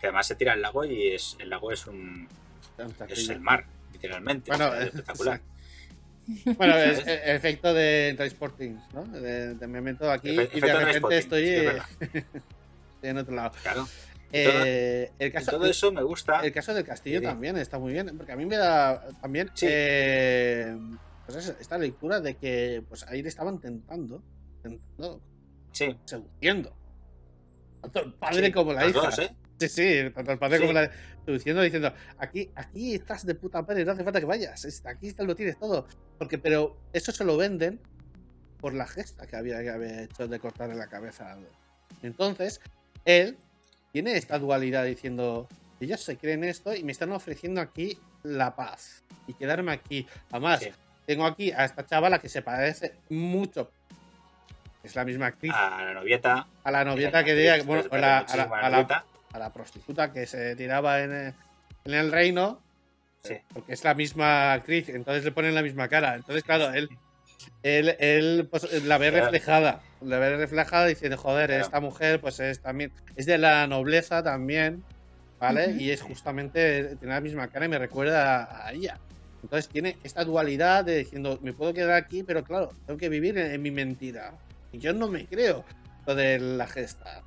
[0.00, 2.28] Que además se tira al lago y es, el lago es un
[3.08, 4.50] es el mar, literalmente.
[4.50, 5.40] Bueno, es espectacular.
[6.56, 7.20] Bueno, es ¿Sabes?
[7.24, 9.04] el efecto de Transporting, ¿no?
[9.06, 11.82] De, de me meto aquí Efe- y de repente estoy, es eh,
[12.12, 13.52] estoy en otro lado.
[13.62, 13.88] Claro.
[14.38, 16.40] Eh, el, caso, todo eso me gusta.
[16.40, 19.50] el caso del castillo Sí, también está muy bien, porque a mí me da también
[19.54, 19.66] Sí.
[19.68, 20.76] eh,
[21.26, 24.22] pues esta lectura de que pues ahí le estaban tentando,
[24.62, 25.20] tentando
[25.72, 25.96] Sí.
[26.04, 26.72] seduciendo.
[27.82, 29.00] Tanto el padre sí, como la hija.
[29.00, 29.34] dos, ¿eh?
[29.58, 30.90] Sí, sí, tanto el padre como la
[31.26, 35.34] diciendo, diciendo, aquí, aquí estás de puta madre, no hace falta que vayas, aquí lo
[35.34, 35.86] tienes todo.
[36.18, 37.80] Porque, pero eso se lo venden
[38.60, 41.36] por la gesta que había, que había hecho de cortarle la cabeza.
[42.02, 42.60] Entonces,
[43.04, 43.36] él
[43.96, 45.48] tiene esta dualidad diciendo,
[45.80, 50.06] ellos se creen esto y me están ofreciendo aquí la paz y quedarme aquí.
[50.30, 50.68] Además, Sí.
[51.06, 53.70] tengo aquí a esta chavala que se parece mucho.
[54.84, 56.46] Es la misma actriz A la novieta.
[56.62, 61.00] a la novieta que diría, bueno, la, la- la a la prostituta que se tiraba
[61.00, 61.34] en el,
[61.86, 62.60] en el reino,
[63.22, 63.36] Sí.
[63.54, 66.16] porque es la misma actriz, entonces le ponen la misma cara.
[66.16, 66.90] Entonces, claro, él,
[67.62, 71.64] él, él, pues, la ve reflejada, la ve reflejada diciendo, joder, Claro.
[71.64, 74.84] esta mujer pues es también, es de la nobleza también,
[75.38, 75.72] ¿vale?
[75.78, 78.98] Y es justamente, tiene la misma cara y me recuerda a, ella.
[79.42, 83.36] Entonces tiene esta dualidad de diciendo, me puedo quedar aquí, pero claro, tengo que vivir
[83.38, 84.38] en, en mi mentira.
[84.72, 85.64] Y yo no me creo
[86.06, 87.22] lo de la gesta.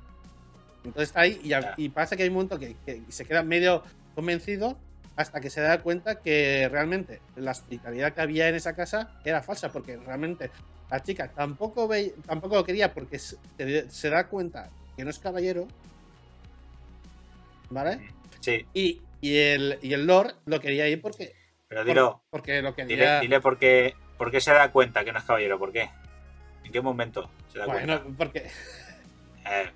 [0.84, 1.74] Entonces está ahí y, a- Ya.
[1.76, 3.82] y pasa que hay un momento que, que se queda medio
[4.14, 4.80] convencido
[5.20, 9.42] hasta que se da cuenta que realmente la hospitalidad que había en esa casa era
[9.42, 10.50] falsa, porque realmente
[10.90, 13.36] la chica tampoco, ve, tampoco lo quería porque se,
[13.88, 15.68] se da cuenta que no es caballero,
[17.70, 18.00] ¿vale?
[18.40, 21.34] Sí, Y, y, el, y el Lord lo quería ir porque,
[21.68, 22.22] pero dilo.
[22.30, 23.20] porque lo Dile, quería...
[23.20, 25.58] dile por, qué, por qué se da cuenta que no es caballero.
[25.58, 25.90] ¿Por qué?
[26.64, 28.16] ¿En qué momento se da bueno, cuenta?
[28.18, 28.50] porque...
[29.46, 29.70] Eh,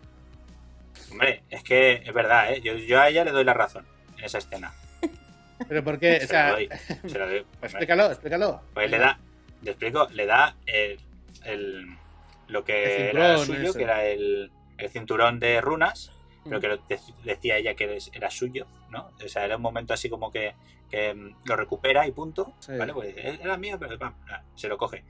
[1.11, 2.61] hombre, es que es verdad, ¿eh?
[2.61, 3.87] Yo, yo a ella le doy la razón
[4.19, 4.73] en esa escena.
[5.69, 6.79] Pero porque, o Se la sea.
[7.09, 7.47] Se la doy.
[7.61, 8.63] pues explícalo, explícalo.
[8.75, 9.19] Pues le da,
[9.63, 10.99] le explico, le da el,
[11.45, 11.97] el-
[12.49, 13.79] lo El que era suyo, ese.
[13.79, 16.13] que era el, el cinturón de runas,
[16.45, 16.61] pero Mm.
[16.61, 19.11] que lo de- decía ella que era suyo, ¿no?
[19.25, 20.55] O sea, era un momento así como que,
[20.91, 22.73] que, mm, lo recupera y punto, Sí.
[22.77, 22.93] ¿vale?
[22.93, 24.15] Pues eh, era mío, pero pam,
[24.57, 25.03] se lo coge.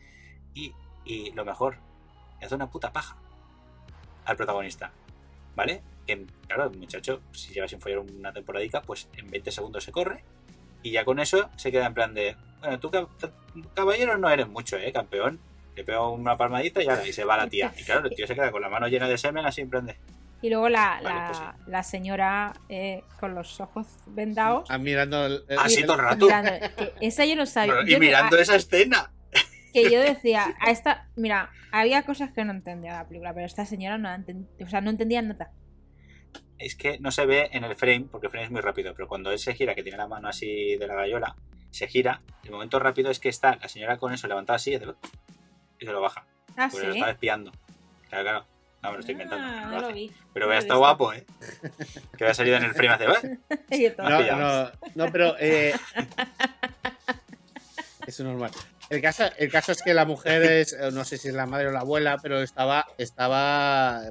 [0.54, 0.72] Y,
[1.04, 1.78] y lo mejor,
[2.38, 3.16] le hace una puta paja
[4.26, 4.92] al protagonista,
[5.56, 5.82] ¿vale?
[6.06, 9.92] Que, claro, el muchacho, si lleva sin follar una temporadica, pues en 20 segundos se
[9.92, 10.22] corre
[10.82, 13.08] y ya con eso se queda en plan de, bueno, tú cab-
[13.74, 15.40] caballero no eres mucho, ¿eh, campeón?
[15.76, 17.72] Le pega una palmadita y, ala, y se va la tía.
[17.78, 19.86] Y claro, el tío se queda con la mano llena de semen así en plan
[19.86, 19.96] de...
[20.42, 24.68] Y luego la, Vale, la, pues la señora eh, con los ojos vendados.
[24.70, 26.26] Ah, mirando el, el- Así el- todo el rato.
[26.26, 26.50] mirando-
[27.00, 27.74] esa yo no sabía.
[27.86, 29.10] y Yo mirando esa escena.
[29.72, 33.64] que yo decía, a esta, mira, había cosas que no entendía la película, pero esta
[33.64, 35.50] señora no, la enten- o sea, no entendía nada.
[36.58, 39.08] Es que no se ve en el frame, porque el frame es muy rápido, pero
[39.08, 41.34] cuando él se gira, que tiene la mano así de la gallola,
[41.70, 44.74] se gira, el momento rápido es que está la señora con eso levantada así y
[44.76, 44.86] hace-
[45.80, 46.24] y se lo baja,
[46.56, 46.86] Ah, porque sí.
[46.86, 47.52] lo estaba espiando.
[48.08, 48.46] Claro, claro.
[48.82, 49.44] No, me lo estoy inventando.
[49.46, 50.12] Ah, no no lo lo vi.
[50.34, 51.24] Pero vea, lo está guapo, ¿eh?
[52.16, 53.38] Que había salido en el frame hace...
[53.70, 53.94] ¿eh?
[53.98, 55.74] No, no, no, pero eh,
[58.06, 58.50] es normal.
[58.90, 61.46] El caso, el caso es que la mujer es, eh, no sé si es la
[61.46, 64.02] madre o la abuela, pero estaba, estaba,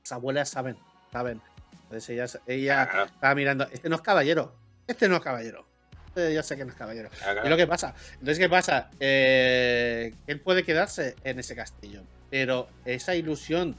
[0.00, 0.78] las abuelas saben,
[1.12, 1.40] saben.
[1.84, 4.54] Entonces ella, ella Claro, estaba mirando, este no es caballero,
[4.86, 5.66] este no es caballero,
[6.08, 7.08] este yo sé que no es caballero.
[7.22, 7.46] claro.
[7.46, 7.94] ¿Y lo que pasa?
[8.12, 8.90] Entonces, ¿qué pasa?
[9.00, 13.76] Eh, él puede quedarse en ese castillo, pero esa ilusión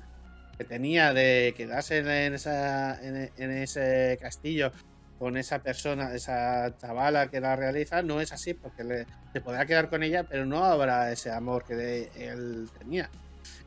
[0.57, 4.71] que tenía de quedarse en, esa, en, en ese castillo
[5.17, 9.65] con esa persona, esa chavala que la realiza, no es así, porque le, se podrá
[9.65, 13.09] quedar con ella, pero no habrá ese amor que de- él tenía.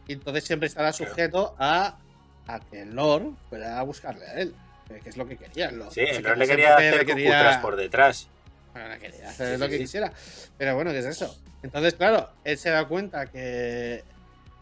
[0.09, 1.99] Y entonces siempre estará sujeto a,
[2.47, 4.55] a que el Lord fuera a buscarle a él,
[5.03, 5.91] que es lo que quería el Lord.
[5.93, 8.29] Sí, Se el Lord quería- le quería hacer le quería- por detrás.
[8.73, 9.79] bueno, quería hacer Sí, lo que sí.
[9.81, 10.13] quisiera.
[10.59, 11.39] Pero bueno, ¿qué es eso?
[11.63, 14.03] Entonces, claro, él se da cuenta que,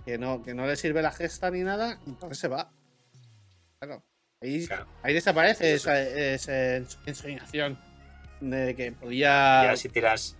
[0.05, 2.70] que, no, que no le sirve la gesta ni nada, entonces se va.
[3.78, 4.03] Claro.
[4.43, 4.87] Ahí, Claro.
[5.03, 6.76] ahí desaparece esa, esa
[7.07, 7.78] ensoñación
[8.41, 9.61] de que podía.
[9.62, 10.37] ahora si tiras...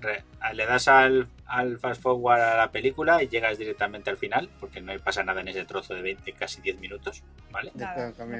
[0.00, 4.48] re- le das al, al fast forward a la película y llegas directamente al final,
[4.60, 7.72] porque no pasa nada en ese trozo de 20, casi 10 minutos, ¿vale?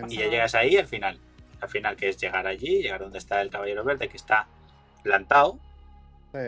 [0.09, 1.19] Y ya llegas ahí al final.
[1.61, 4.47] Al final, que es llegar allí, llegar donde está el caballero verde, que está
[5.03, 5.59] plantado,
[6.33, 6.39] Sí,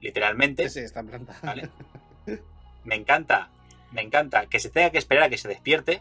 [0.00, 0.68] literalmente.
[0.68, 1.38] sí, sí, está plantada.
[1.42, 1.70] ¿vale?
[2.84, 3.48] Me encanta,
[3.92, 6.00] me encanta que se tenga que esperar a que se despierte.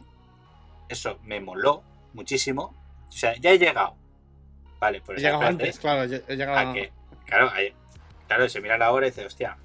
[0.89, 1.83] Eso me moló
[2.13, 2.73] muchísimo.
[3.07, 3.95] O sea, ya he llegado.
[4.79, 6.03] Vale, He pues llegado espérate antes, claro.
[6.03, 6.91] He llegado a que,
[7.25, 7.73] claro, ahí-
[8.27, 9.57] claro, se mira la hora y dice, hostia,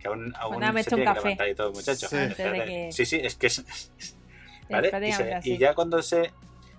[0.00, 1.22] que aún, aún me se hecho un tiene que café.
[1.28, 2.08] levantar y todo, muchacho.
[2.08, 2.16] Sí.
[2.36, 3.92] Que- sí, sí, es que es,
[4.70, 4.90] ¿vale?
[5.08, 6.32] Y, se- ya cuando se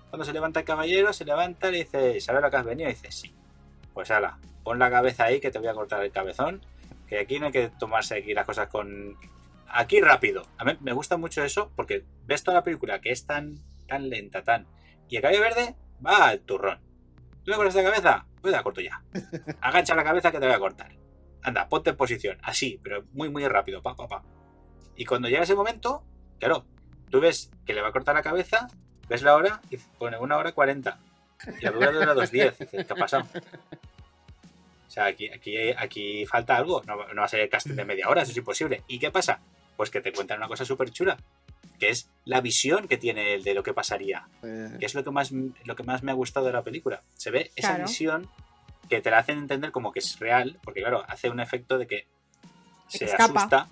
[0.09, 2.89] cuando se levanta el caballero, se levanta y le dice, ¿sabes lo que has venido?
[2.89, 3.33] Y dice, sí.
[3.93, 6.61] pues ala, pon la cabeza ahí que te voy a cortar el cabezón.
[7.07, 9.17] Que aquí no hay que tomarse aquí las cosas con.
[9.67, 10.43] Aquí rápido.
[10.57, 13.55] A mí me gusta mucho eso porque ves toda la película que es tan,
[13.87, 14.65] tan lenta, tan.
[15.09, 16.79] Y el cabello verde va al turrón.
[17.43, 18.25] ¿Tú me cortas la cabeza?
[18.41, 19.01] Pues la corto ya.
[19.61, 20.91] Agacha la cabeza que te voy a cortar.
[21.43, 22.37] Anda, ponte en posición.
[22.43, 23.81] Así, pero muy, muy rápido.
[23.81, 24.23] Pa, pa, pa.
[24.95, 26.03] Y cuando llega ese momento,
[26.39, 26.65] claro,
[27.09, 28.67] tú ves que le va a cortar la cabeza,
[29.07, 30.99] ves la hora y pone una hora cuarenta.
[31.59, 32.57] Y la dura dura dos diez.
[32.57, 33.25] ¿Qué ha pasado?
[34.87, 36.81] O sea, aquí, aquí, aquí falta algo.
[36.85, 38.83] No, no va a ser el casting de media hora, eso es imposible.
[38.87, 39.39] ¿Y qué pasa?
[39.77, 41.17] Pues que te cuentan una cosa súper chula.
[41.79, 44.27] Que es la visión que tiene él de lo que pasaría.
[44.43, 47.03] Eh, Que es lo que más, lo que más me ha gustado de la película.
[47.15, 47.83] Se ve esa Claro.
[47.87, 48.29] visión
[48.89, 50.59] que te la hacen entender como que es real.
[50.63, 52.07] Porque claro, hace un efecto de que
[52.87, 53.39] se escapa.
[53.39, 53.67] asusta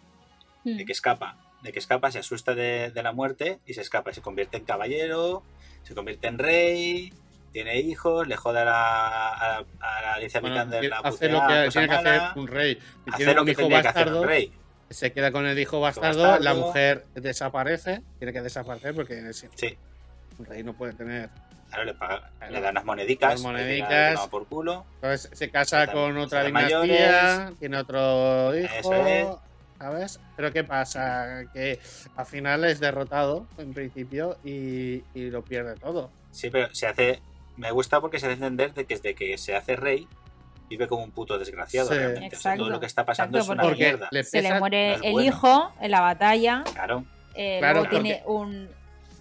[0.63, 0.77] Mm.
[0.77, 4.11] de que escapa, de que escapa, se asusta de, de la muerte y se escapa,
[4.11, 5.43] se convierte en caballero,
[5.83, 7.13] se convierte en rey,
[7.53, 11.39] tiene hijos, le jode a la, a, a la Alicia bueno, Vikander la hace lo
[11.47, 12.75] que tiene que hacer un rey.
[12.75, 14.51] Si hace tiene lo un que hijo tendría que hacer un bastardo, rey.
[14.89, 16.43] se queda con el hijo bastardo, bastardo.
[16.43, 19.77] la mujer desaparece, tiene que desaparecer porque Sí,
[20.39, 21.29] un rey no puede tener.
[21.69, 22.53] Claro, le, paga- Claro.
[22.53, 24.27] le dan unas monedicas, Las monedicas.
[24.27, 29.27] por culo, Entonces se casa Se con otra dinastía, tiene otro hijo, Eso es.
[29.79, 30.19] ¿sabes?
[30.35, 31.43] Pero ¿qué pasa?
[31.53, 31.79] Que
[32.15, 36.09] al final es derrotado en principio y, y lo pierde todo.
[36.31, 37.21] Sí, pero se hace.
[37.57, 40.07] Me gusta porque se hace entender de que desde que se hace rey
[40.69, 41.89] vive como un puto desgraciado.
[41.89, 41.95] Sí.
[41.95, 42.35] realmente.
[42.35, 44.07] O sea, todo lo que está pasando exacto, es una porque mierda.
[44.11, 45.27] le Se le muere no el bueno.
[45.27, 46.63] hijo en la batalla.
[46.73, 47.05] Claro,
[47.35, 48.69] eh, Claro, luego tiene un.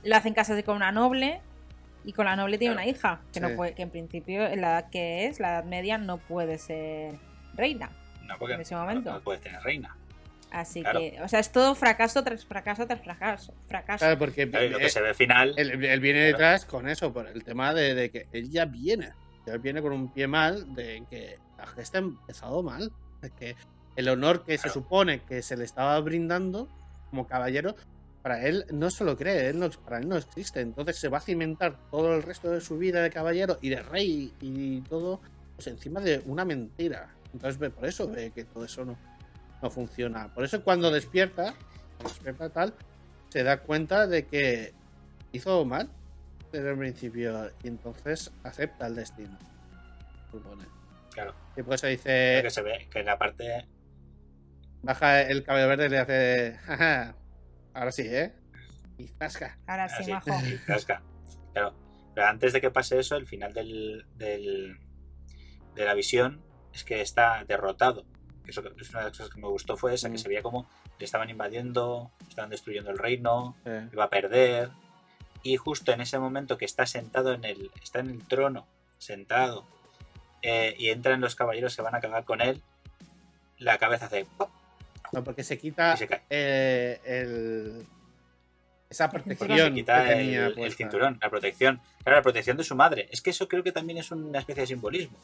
[0.05, 1.41] Lo hacen casarse con una noble.
[2.07, 2.89] Y con la noble tiene Claro.
[2.89, 3.21] una hija.
[3.33, 3.47] Que, Sí.
[3.47, 6.57] no puede, que en principio, en la edad que es, la edad media, no puede
[6.59, 7.15] ser
[7.55, 7.91] reina.
[8.27, 9.13] no porque En ese no- momento.
[9.13, 9.97] no puedes tener reina.
[10.51, 10.99] Así Claro.
[11.01, 11.21] que.
[11.23, 13.53] O sea, es todo fracaso tras fracaso tras fracaso.
[13.69, 13.99] fracaso.
[14.05, 15.55] Claro, porque Claro, lo que eh, se ve al final.
[15.57, 16.33] él, él viene Claro.
[16.33, 19.11] detrás con eso, por el tema de, de que él ya viene.
[19.47, 22.91] Él viene con un pie mal, de que la gesta ha empezado mal.
[23.23, 23.55] De que
[23.97, 26.69] el honor que se supone que se le estaba brindando
[27.11, 27.77] como caballero,
[28.27, 30.61] para él no se lo cree, él no- para él no existe.
[30.61, 33.81] Entonces se va a cimentar todo el resto de su vida de caballero y de
[33.81, 35.21] rey y todo
[35.55, 37.15] pues encima de una mentira.
[37.33, 38.99] Entonces ve por eso ve que todo eso no,
[39.63, 40.27] no funciona.
[40.35, 41.55] Por eso cuando despierta,
[42.03, 42.75] despierta tal,
[43.29, 44.75] se da cuenta de que
[45.31, 45.89] hizo mal
[46.51, 49.39] desde el principio y entonces acepta el destino.
[50.33, 50.65] Supone.
[51.13, 53.69] Claro, Y eso lo dice, que se ve que en la parte.
[54.83, 57.15] baja el cabello verde y le hace, "Jaja,
[57.77, 58.33] ahora sí, ¿eh?
[58.99, 59.11] Y.
[59.67, 60.31] Ahora sí, así, majo.
[60.47, 61.03] y casca.
[61.53, 61.75] Claro.
[62.15, 64.79] Pero antes de que pase eso, el final del, del-
[65.75, 66.41] de la visión
[66.73, 68.05] es que está derrotado.
[68.47, 70.19] Eso que- es una de las cosas que me gustó fue esa, que Mm.
[70.19, 70.69] se veía como
[70.99, 74.71] le estaban invadiendo, estaban destruyendo el reino, Eh, iba a perder.
[75.43, 77.71] Y justo en ese momento que está sentado en el.
[77.83, 78.67] está en el trono,
[78.99, 79.67] sentado,
[80.43, 82.63] eh, y entran los caballeros que van a cagar con él,
[83.59, 84.51] la cabeza hace ¡pop!
[85.13, 87.87] No, porque se quita se eh, el,
[88.91, 89.37] esa cinturón.
[89.37, 90.77] protección Se quita que el, tenía el puesta.
[90.77, 91.81] cinturón, la protección.
[92.03, 93.09] Claro, la protección de su madre.
[93.11, 95.19] Es que eso creo que también es una especie de simbolismo.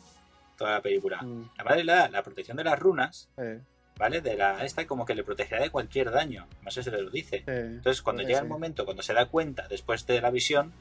[0.56, 1.22] Toda la película.
[1.22, 3.60] Mm, La madre le da la protección de las runas, eh,
[3.96, 4.20] ¿vale?
[4.20, 6.46] De la esta como que le protegerá de cualquier daño.
[6.62, 7.44] Más se lo dice.
[7.46, 10.72] eh, Entonces, cuando llega el momento, cuando se da cuenta, después de la visión,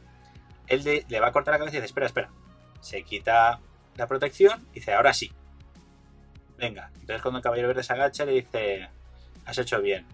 [0.67, 2.29] él de- le va a cortar la cabeza y dice, espera, espera.
[2.81, 3.59] Se quita
[3.95, 5.31] la protección y dice, ahora sí.
[6.61, 6.89] Venga.
[6.93, 8.87] Entonces cuando el caballero verde se agacha, le dice,
[9.45, 10.05] has hecho bien.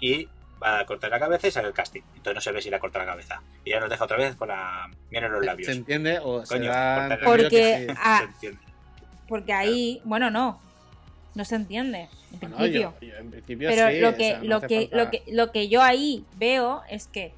[0.00, 0.26] Y
[0.62, 2.02] va a cortar la cabeza y sale el casting.
[2.16, 3.42] Entonces no se ve si le ha cortado la cabeza.
[3.64, 5.66] Y ya nos deja otra vez con la miel en los labios.
[5.66, 7.94] ¿Se entiende o se Coño, corta Porque sí?
[8.18, 8.58] Se entiende.
[9.28, 10.60] Porque ahí, bueno, no.
[11.34, 12.94] No se entiende, en Bueno, principio.
[13.00, 15.10] yo- yo en principio Pero sí, lo o que, sea, no lo, que, falta- lo,
[15.10, 17.32] que, lo que yo ahí veo es que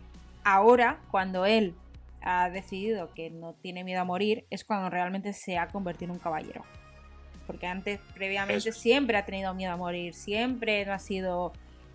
[0.45, 1.75] ahora, cuando él
[2.23, 6.19] ha decidido que no tiene miedo a morir, es cuando realmente se ha convertido en
[6.19, 6.65] un caballero.
[7.51, 8.79] Porque antes, previamente, Eso.
[8.81, 11.53] siempre ha tenido miedo a morir, siempre no ha sido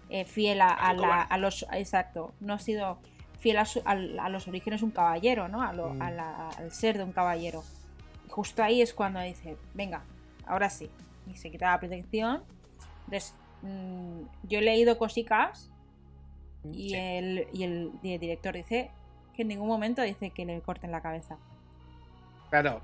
[0.09, 1.65] eh, fiel a, la- a los.
[1.73, 2.99] Exacto, no ha sido
[3.39, 5.71] fiel a, su- al- a los orígenes de un caballero, ¿no?
[5.73, 5.99] Lo- Mm.
[5.99, 7.63] la- al ser de un caballero.
[8.29, 10.03] Justo ahí es cuando dice, venga,
[10.45, 10.89] ahora sí.
[11.31, 12.43] Y se quita la protección.
[13.05, 13.33] Entonces,
[13.63, 15.71] mm, yo he leído cositas
[16.71, 16.95] y, Sí.
[16.95, 18.91] el, y el, y el director dice
[19.35, 21.37] que en ningún momento dice que le corten la cabeza.
[22.49, 22.81] Claro,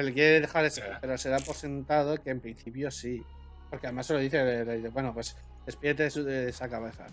[0.00, 0.98] él quiere dejar eso, Ya.
[1.00, 3.22] pero se da por sentado que en principio sí.
[3.70, 5.36] Porque además se lo dice, le- le dice, bueno, pues
[5.66, 7.06] despídete de, su- de esa cabeza.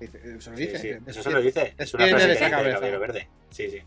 [0.00, 0.78] Dice- Se lo Sí, dice.
[0.78, 1.74] sí, despídete- Eso se lo dice.
[1.78, 2.74] Es una frase de que esa cabeza.
[2.76, 3.28] caballero verde.
[3.50, 3.78] Sí, sí.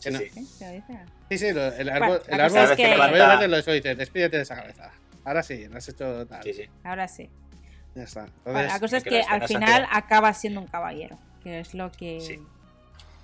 [0.00, 0.18] Sí, no.
[0.18, 0.30] sí.
[0.30, 0.44] ¿Sí?
[0.46, 0.98] ¿Se lo dice?
[1.30, 3.94] Sí, sí, lo- el árbol, Bueno, el árbol es que- el verde lo eso dice,
[3.94, 4.90] despídete de esa cabeza.
[5.24, 6.42] Ahora sí, lo has hecho tal.
[6.42, 6.64] Sí, sí.
[6.84, 7.30] Ahora sí.
[7.94, 8.26] Ya está.
[8.44, 11.90] Bueno, la cosa es que al final hace- acaba siendo un caballero, que es lo
[11.92, 12.20] que...
[12.20, 12.38] Sí.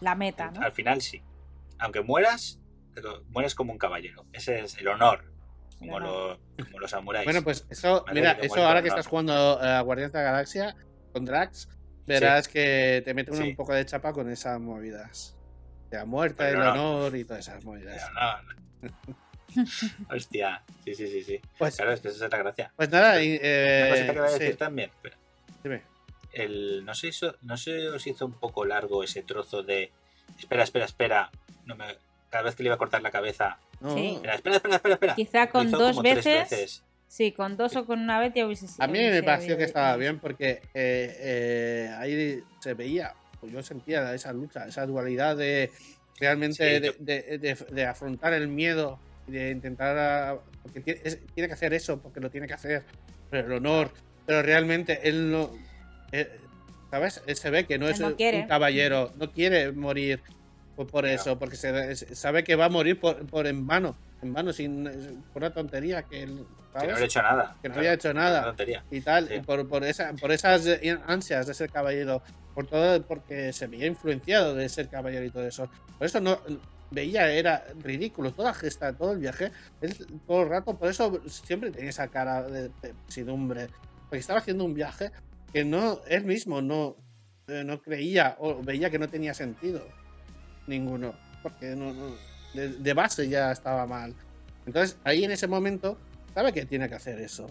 [0.01, 0.61] La meta, ¿no?
[0.61, 1.23] Al final sí.
[1.79, 2.59] Aunque mueras,
[3.29, 4.25] mueres como un caballero.
[4.33, 5.25] Ese es el honor,
[5.79, 7.25] como, lo- como los samuráis.
[7.25, 10.77] Bueno, pues eso, mira, eso ahora que estás jugando a Guardianes de la Galaxia
[11.13, 11.69] con Drax,
[12.07, 13.43] verás que te mete un, Sí.
[13.51, 15.37] un poco de chapa con esas movidas.
[15.91, 16.97] De la muerte, Pero el no.
[16.97, 18.11] honor y todas esas Pero movidas.
[18.15, 18.43] no,
[18.83, 19.15] no.
[20.11, 21.41] Hostia, sí, sí, sí, sí.
[21.59, 22.73] Pues, Claro, es que esa es la gracia.
[22.77, 24.91] pues nada, y, eh, Una cosita que voy a sí, decir también.
[24.91, 25.17] espera.
[25.63, 25.83] dime.
[26.33, 29.93] El, no, sé, hizo- no se os hizo un poco largo ese trozo de.
[30.39, 31.31] Espera, espera, espera.
[31.65, 31.85] No me,
[32.35, 33.59] cada vez que le iba a cortar la cabeza.
[33.95, 34.15] Sí.
[34.17, 34.95] Espera, espera, espera, espera.
[34.95, 35.15] espera.
[35.15, 38.83] Quizá con dos tres veces, Sí, con dos o con una vez ya hubiese sido.
[38.83, 43.63] A mí me pareció que estaba bien porque eh, eh, ahí se veía, pues yo
[43.63, 45.71] sentía esa lucha, esa dualidad de
[46.19, 49.97] realmente Sí, de, yo- de- de- de afrontar el miedo y de intentar.
[49.97, 52.83] a- porque tiene, es- tiene que hacer eso, porque lo tiene que hacer,
[53.31, 53.93] pero el honor,
[54.27, 55.53] pero realmente él no.
[56.11, 56.29] eh,
[56.91, 57.23] ¿Sabes?
[57.27, 60.21] Él se ve que no Él es no un caballero, no quiere morir
[60.77, 64.33] por, por eso, porque se, sabe que va a morir por, por en vano, en
[64.33, 64.85] vano, sin,
[65.33, 66.27] por una tontería que.
[66.81, 67.57] Que no había hecho nada.
[67.63, 68.55] Que no claro, había hecho nada
[68.91, 69.35] y tal, Sí.
[69.35, 70.67] y por, por, esa, por esas
[71.07, 72.21] ansias de ser caballero,
[72.53, 75.69] por todo, porque se veía influenciado de ser caballero y todo eso.
[75.99, 76.41] Por eso no
[76.91, 79.95] veía, era ridículo, toda gesta, todo el viaje, él
[80.27, 82.71] todo el rato, por eso siempre tenía esa cara de
[83.07, 83.69] pesidumbre,
[84.09, 85.11] porque estaba haciendo un viaje
[85.53, 86.97] que no, él mismo no,
[87.47, 89.87] eh, no creía o veía que no tenía sentido
[90.67, 92.17] ninguno, porque no, no-
[92.55, 94.15] de, de base ya estaba mal.
[94.67, 95.99] Entonces ahí en ese momento
[96.35, 97.47] sabe que tiene que hacer eso.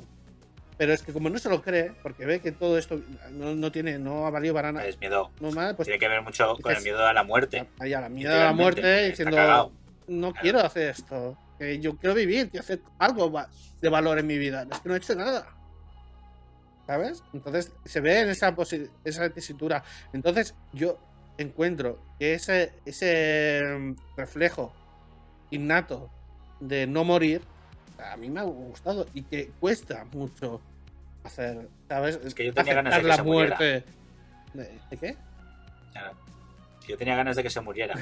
[0.78, 2.99] Pero es que como no se lo cree, porque ve que todo esto
[3.32, 5.30] no, no tiene, no ha valido para nada, Es miedo.
[5.39, 7.68] no mal, pues Tiene que ver mucho con el miedo a la muerte.
[7.80, 9.72] ahí a la mierda de la muerte diciendo cagado.
[10.07, 10.41] no Claro.
[10.41, 13.32] quiero hacer esto, que yo quiero vivir, quiero hacer algo
[13.82, 15.45] de valor en mi vida, es que no he hecho nada.
[16.88, 17.24] ¿Sabes?
[17.34, 18.53] Entonces se ve en esa,
[19.05, 19.84] esa tesitura.
[20.11, 20.97] Entonces yo
[21.38, 24.74] encuentro que ese, ese mm, reflejo
[25.52, 26.10] innato
[26.60, 27.42] de no morir,
[27.98, 30.62] a mí me ha gustado y que cuesta mucho
[31.24, 32.20] hacer, ¿sabes?
[32.24, 33.84] Es que yo tenía ganas de que la se muerte.
[34.54, 35.18] ¿De, de qué?
[36.88, 37.96] Yo tenía ganas de que se muriera.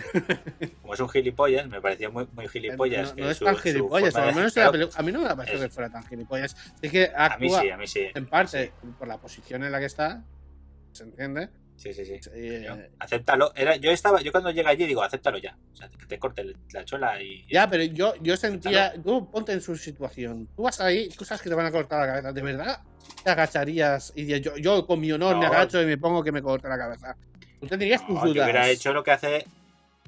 [0.82, 3.16] Como es un gilipollas, me parecía muy, muy gilipollas.
[3.16, 5.36] no, no es su- tan gilipollas, al menos en la peli- a mí no me
[5.36, 6.56] parece Es- que fuera tan gilipollas.
[6.82, 8.08] Es que A mí actúa sí, a mí sí.
[8.16, 10.24] en parte por la posición en la que está,
[10.94, 11.50] ¿se entiende?
[11.78, 12.20] Sí, sí, sí.
[12.34, 13.52] Eh, Yo, acéptalo.
[13.56, 15.58] Era, yo estaba, yo cuando llega allí digo, acéptalo ya.
[15.74, 17.44] O sea, que te corte la chola y.
[17.50, 21.42] ya, pero yo, yo sentía, tú ponte en su situación, tú vas ahí, tú sabes
[21.42, 22.82] que te van a cortar la cabeza, ¿de verdad?
[23.24, 26.42] Te agacharías y yo, yo con mi honor me agacho y me pongo que me
[26.42, 27.16] corte la cabeza.
[27.60, 28.46] Tú tendrías tus No, yo dudas.
[28.46, 29.46] hubiera hecho lo que hace.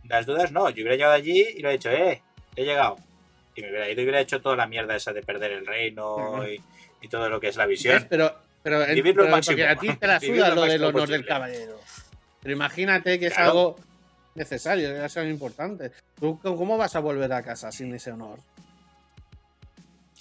[0.08, 0.70] Las dudas no.
[0.70, 2.22] Yo hubiera llegado allí y lo he hecho, eh,
[2.56, 2.98] he llegado.
[3.56, 6.48] Y me hubiera ido y hubiera hecho toda la mierda esa de perder el reino
[6.48, 6.62] y,
[7.02, 8.06] y todo lo que es la visión.
[8.10, 8.80] Pero, pero,
[9.30, 9.56] máximo.
[9.58, 11.80] porque a ti te la suda lo del honor del caballero.
[12.42, 13.76] Pero imagínate que es algo
[14.36, 15.92] necesario, es algo importante.
[16.20, 18.40] ¿Tú cómo vas a volver a casa sin ese honor?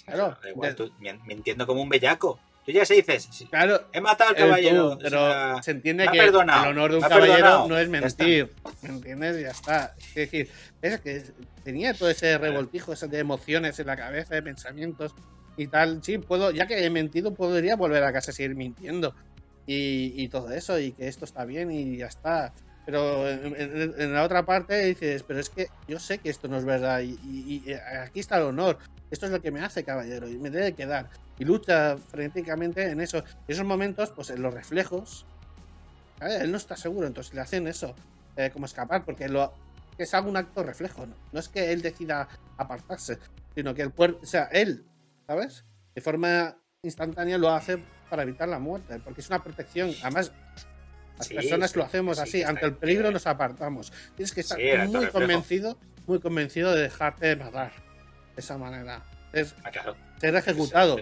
[0.05, 0.37] Claro.
[0.49, 2.39] Igual, mien- mintiendo como un bellaco.
[2.65, 4.97] Tú ya se dices, Claro, he matado al tú, caballero.
[5.01, 7.77] pero o sea, se entiende me que el honor de un me caballero perdonado, no
[7.77, 8.53] es mentir.
[8.81, 9.41] ¿Me entiendes?
[9.41, 9.95] Ya está.
[9.99, 10.49] Es decir,
[10.81, 11.23] es que
[11.65, 15.13] tenía todo ese revoltijo de emociones en la cabeza, de pensamientos
[15.55, 16.01] y tal.
[16.03, 19.15] Sí, puedo, ya que he mentido, podría volver a casa y seguir mintiendo.
[19.65, 22.53] Y, y todo eso, y que esto está bien y ya está.
[22.85, 26.47] Pero en, en- en la otra parte dices, pero es que yo sé que esto
[26.49, 28.79] no es verdad y, y- y aquí está el honor.
[29.09, 31.09] Esto es lo que me hace caballero y me debe quedar.
[31.37, 33.23] Y lucha frenéticamente en eso.
[33.47, 35.27] Esos momentos, pues en los reflejos,
[36.19, 36.41] ¿sabes?
[36.41, 37.95] él no está seguro, entonces le hacen eso,
[38.37, 39.57] eh, como escapar, porque lo,
[39.97, 41.05] es algún acto reflejo.
[41.05, 41.17] ¿no?
[41.31, 43.19] no es que él decida apartarse,
[43.55, 44.87] sino que el cuerpo, o sea, él,
[45.33, 45.65] ¿sabes?
[45.95, 47.79] De forma instantánea lo hace
[48.09, 49.91] para evitar la muerte, porque es una protección.
[50.03, 50.31] Además,
[51.17, 53.91] las Sí, personas sí, lo hacemos sí, así, ante el peligro nos apartamos.
[54.15, 57.71] Tienes que estar muy convencido, muy convencido de dejarte matar
[58.35, 59.03] de esa manera.
[59.31, 59.95] Es ah, claro.
[60.19, 60.97] ser ejecutado.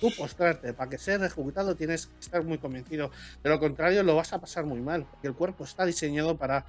[0.00, 3.10] Tú postrarte, para que ser ejecutado tienes que estar muy convencido.
[3.42, 6.64] De lo contrario, lo vas a pasar muy mal, porque el cuerpo está diseñado para,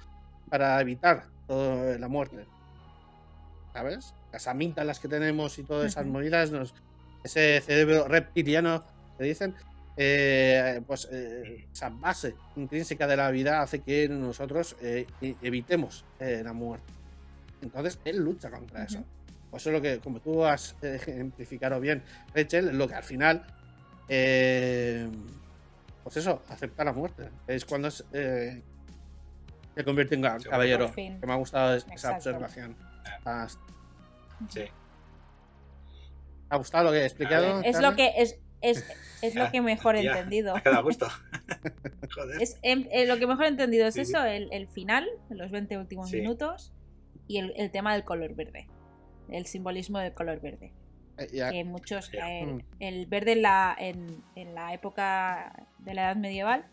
[0.50, 2.48] para evitar toda la muerte.
[3.72, 4.14] ¿Sabes?
[4.32, 6.12] Las amígdalas que tenemos y todas esas Ujú.
[6.14, 6.74] movidas, nos,
[7.24, 8.84] ese cerebro reptiliano
[9.18, 9.54] que dicen,
[9.96, 16.04] eh, pues eh, esa base intrínseca de la vida hace que nosotros eh, e- evitemos
[16.20, 16.92] eh, la muerte.
[17.62, 19.02] Entonces, él lucha contra eso.
[19.50, 22.02] Pues eso es lo que, como tú has ejemplificado bien,
[22.34, 23.42] Rachel, lo que al final,
[24.08, 25.08] eh,
[26.02, 27.30] pues eso, acepta la muerte.
[27.46, 28.60] Es cuando es, eh,
[29.74, 30.92] se convierte en caballero.
[30.94, 32.16] Que me ha gustado es- esa Exacto.
[32.16, 32.76] observación.
[33.24, 33.46] Ah,
[34.48, 34.64] Sí.
[36.48, 37.60] ¿Te ha gustado lo que he explicado?
[37.62, 37.82] Es Carmen?
[37.90, 38.84] lo que es, es,
[39.22, 40.54] es lo que mejor he entendido.
[40.54, 41.06] Me ha gusto.
[42.14, 42.42] Joder.
[42.42, 45.50] Es, em- eh, lo que mejor he entendido es Sí, eso, el, el final, los
[45.50, 46.16] 20 últimos Sí.
[46.18, 46.72] minutos,
[47.26, 48.68] y el, el tema del color verde.
[49.30, 50.72] el simbolismo del color verde.
[51.16, 52.30] Eh, ya- Que muchos, Ya.
[52.30, 52.58] eh, Mm.
[52.80, 56.66] el verde en la, en, en la época de la Edad Medieval,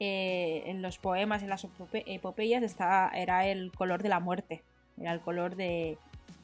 [0.00, 4.64] eh, en los poemas y las epope- epopeyas estaba, era el color de la muerte,
[4.98, 5.98] era el color de,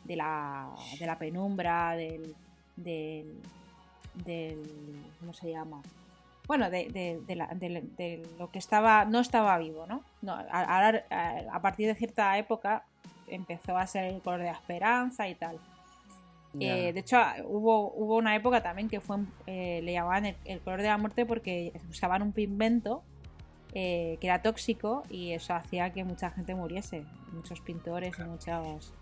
[0.04, 2.34] de, la, de la penumbra, del,
[2.82, 3.40] del,
[4.24, 5.82] del- ¿cómo se llama?
[6.46, 10.02] Bueno, de, de- de la- de- lo que estaba, no estaba vivo, ¿no?
[10.22, 12.84] no a, ahora, a- a partir de cierta época
[13.28, 15.58] empezó a ser el color de la esperanza y tal.
[16.58, 17.16] Eh, de hecho,
[17.46, 20.98] hubo, hubo una época también que fue eh, le llamaban el, el color de la
[20.98, 23.04] muerte porque usaban un pigmento
[23.72, 27.04] eh, que era tóxico y eso hacía que mucha gente muriese.
[27.32, 28.92] Muchos pintores y muchos.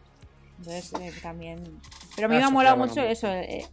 [0.59, 1.63] Entonces, eh, también.
[2.17, 3.65] Pero a mí me ha molado mucho eso, eh,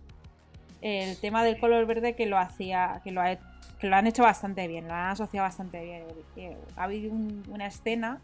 [0.82, 3.38] el tema del color verde que lo hacía, que lo, ha-
[3.80, 6.04] que lo han hecho bastante bien, lo han asociado bastante bien.
[6.36, 8.20] Eh, Ha habido un- una escena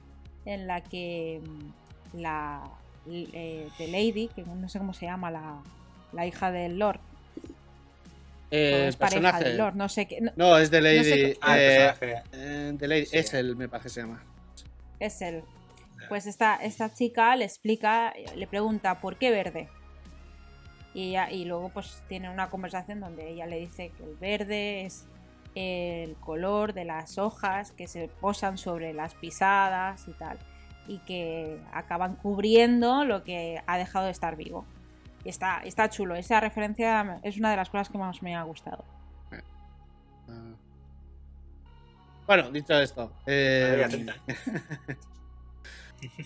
[0.46, 2.62] en la que mm, la
[3.10, 5.60] eh, The Lady, que no sé cómo se llama, la,
[6.14, 7.00] la hija del Lord,
[8.52, 9.44] Eh, el es pareja personaje.
[9.46, 10.98] del Lord, no sé qué, no, No, es de Lady.
[10.98, 12.24] No sé Ah, el eh, personaje.
[12.34, 13.06] eh, de Lady.
[13.06, 13.18] Sí.
[13.18, 14.22] Es el, me parece que se llama.
[15.00, 15.42] es él.
[16.12, 19.70] Pues esta, esta chica le explica, le pregunta por qué verde.
[20.94, 24.82] Y, ella- y luego pues tiene una conversación donde ella le dice que el verde
[24.86, 25.08] es
[25.56, 30.38] el color de las hojas que se posan sobre las pisadas y tal.
[30.86, 34.66] Y que acaban cubriendo lo que ha dejado de estar vivo.
[35.24, 36.16] Y está, está chulo.
[36.16, 38.84] Esa referencia es una de las cosas que más me ha gustado.
[42.28, 43.14] Bueno, dicho esto.
[43.28, 43.86] eh.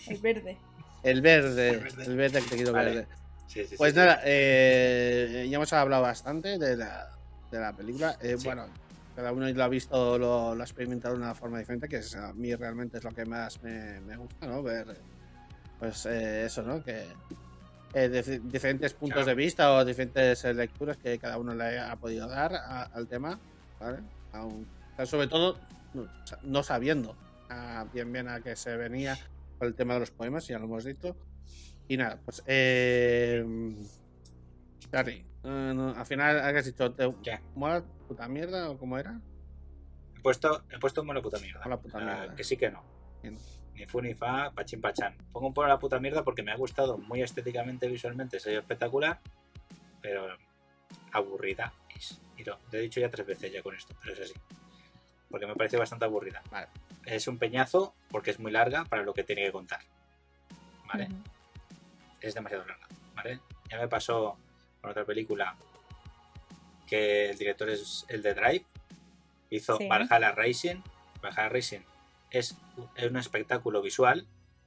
[0.08, 0.58] El verde.
[1.02, 1.68] el verde.
[1.70, 2.04] El verde.
[2.04, 2.90] El verde que te quiero Vale.
[2.94, 3.08] verde.
[3.46, 3.98] Sí, sí, sí, Pues sí.
[3.98, 7.06] nada, eh, ya hemos hablado bastante de la,
[7.50, 8.16] de la película.
[8.20, 8.44] Eh, Sí.
[8.46, 8.66] Bueno,
[9.14, 12.14] cada uno lo ha visto, lo, lo ha experimentado de una forma diferente, que es,
[12.16, 14.62] a mí realmente es lo que más me, me gusta, ¿no?
[14.62, 15.00] Ver,
[15.78, 16.82] pues eh, eso, ¿no?
[16.82, 17.04] Que
[17.94, 19.26] eh, dif- diferentes puntos Claro.
[19.28, 23.38] de vista o diferentes lecturas que cada uno le ha podido dar a- al tema,
[23.80, 23.98] ¿vale?
[24.96, 25.58] Sea, sobre todo,
[26.42, 27.16] no, sabiendo
[27.48, 29.16] ah, bien bien a qué se venía
[29.60, 31.16] el tema de los poemas, ya lo hemos dicho.
[31.88, 33.44] Y nada, pues eh,
[34.90, 37.38] Gary, eh, no, al final has dicho, ¿te ¿Qué?
[37.54, 39.20] mola puta mierda o cómo era?
[40.16, 41.62] He puesto, he puesto un la puta mierda.
[41.62, 42.34] A la puta mierda.
[42.34, 42.82] que sí que no.
[43.22, 43.38] Bien.
[43.74, 45.16] Ni fu ni fa, pachín pachán.
[45.32, 49.20] Pongo un poco la puta mierda porque me ha gustado muy estéticamente, visualmente, soy espectacular,
[50.00, 50.26] pero
[51.12, 52.20] aburrida es.
[52.36, 54.34] Y lo, lo he dicho ya tres veces ya con esto, pero es así.
[55.30, 56.42] Porque me parece bastante aburrida.
[56.50, 56.68] Vale.
[57.04, 59.80] Es un peñazo porque es muy larga para lo que tiene que contar.
[60.86, 61.08] ¿Vale?
[62.20, 63.40] Es demasiado larga, ¿vale?
[63.70, 64.36] Ya me pasó
[64.80, 65.54] con otra película
[66.86, 68.64] que el director es el de Drive,
[69.50, 69.88] hizo Sí.
[69.88, 70.76] Valhalla Racing.
[71.22, 71.80] Valhalla Racing
[72.30, 72.56] es,
[72.94, 74.26] es un espectáculo visual,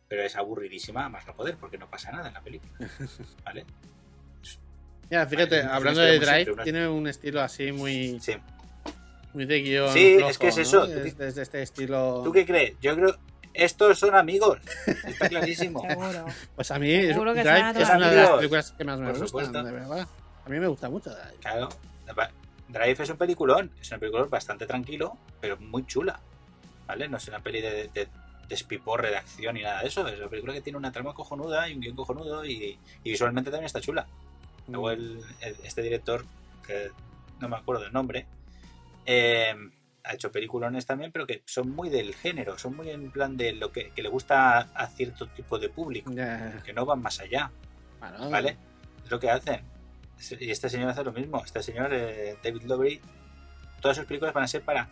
[0.10, 2.72] pero es aburridísima, más no poder, porque no pasa nada en la película,
[3.46, 3.66] ¿vale?
[5.10, 8.36] Ya, fíjate, Vale, hablando de Drive, simple, una- tiene un estilo así muy, Sí.
[9.34, 9.94] Muy de guion.
[9.94, 10.62] Sí, flojo, es que es ¿no?
[10.62, 12.22] eso, Es desde este estilo.
[12.24, 12.74] ¿Tú qué crees?
[12.82, 13.16] Yo creo...
[13.54, 14.60] Estos son amigos,
[15.06, 15.82] está clarísimo.
[15.90, 16.26] Seguro.
[16.56, 19.06] Pues a mí es, Seguro que Drive es una de las películas que más me
[19.08, 19.64] por gustan, supuesto.
[19.64, 20.08] de verdad.
[20.46, 21.36] A mí me gusta mucho Drive.
[21.42, 21.68] Claro,
[22.70, 26.20] Drive es un peliculón, es un peliculón bastante tranquilo, pero muy chula,
[26.88, 27.10] ¿vale?
[27.10, 28.08] No es una peli de, de, de
[28.48, 31.68] despiporre de acción ni nada de eso, es una película que tiene una trama cojonuda
[31.68, 34.06] y un guion cojonudo y, y visualmente también está chula.
[34.68, 36.24] Luego el- el- este director,
[36.66, 36.92] que
[37.40, 38.28] no me acuerdo del nombre,
[39.12, 39.56] eh,
[40.04, 43.54] ha hecho peliculones también, pero que son muy del género, son muy en plan de
[43.54, 46.12] lo que, que le gusta a cierto tipo de público,
[46.64, 47.52] que no van más allá.
[48.00, 48.58] bueno, ¿Vale?
[49.04, 49.62] Es lo que hacen.
[50.40, 51.42] Y este señor hace lo mismo.
[51.44, 53.02] Este señor, eh, David Lowery,
[53.82, 54.90] todas sus películas van a ser para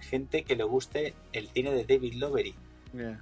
[0.00, 2.54] gente que le guste el cine de David Lowery.
[2.94, 3.20] ya.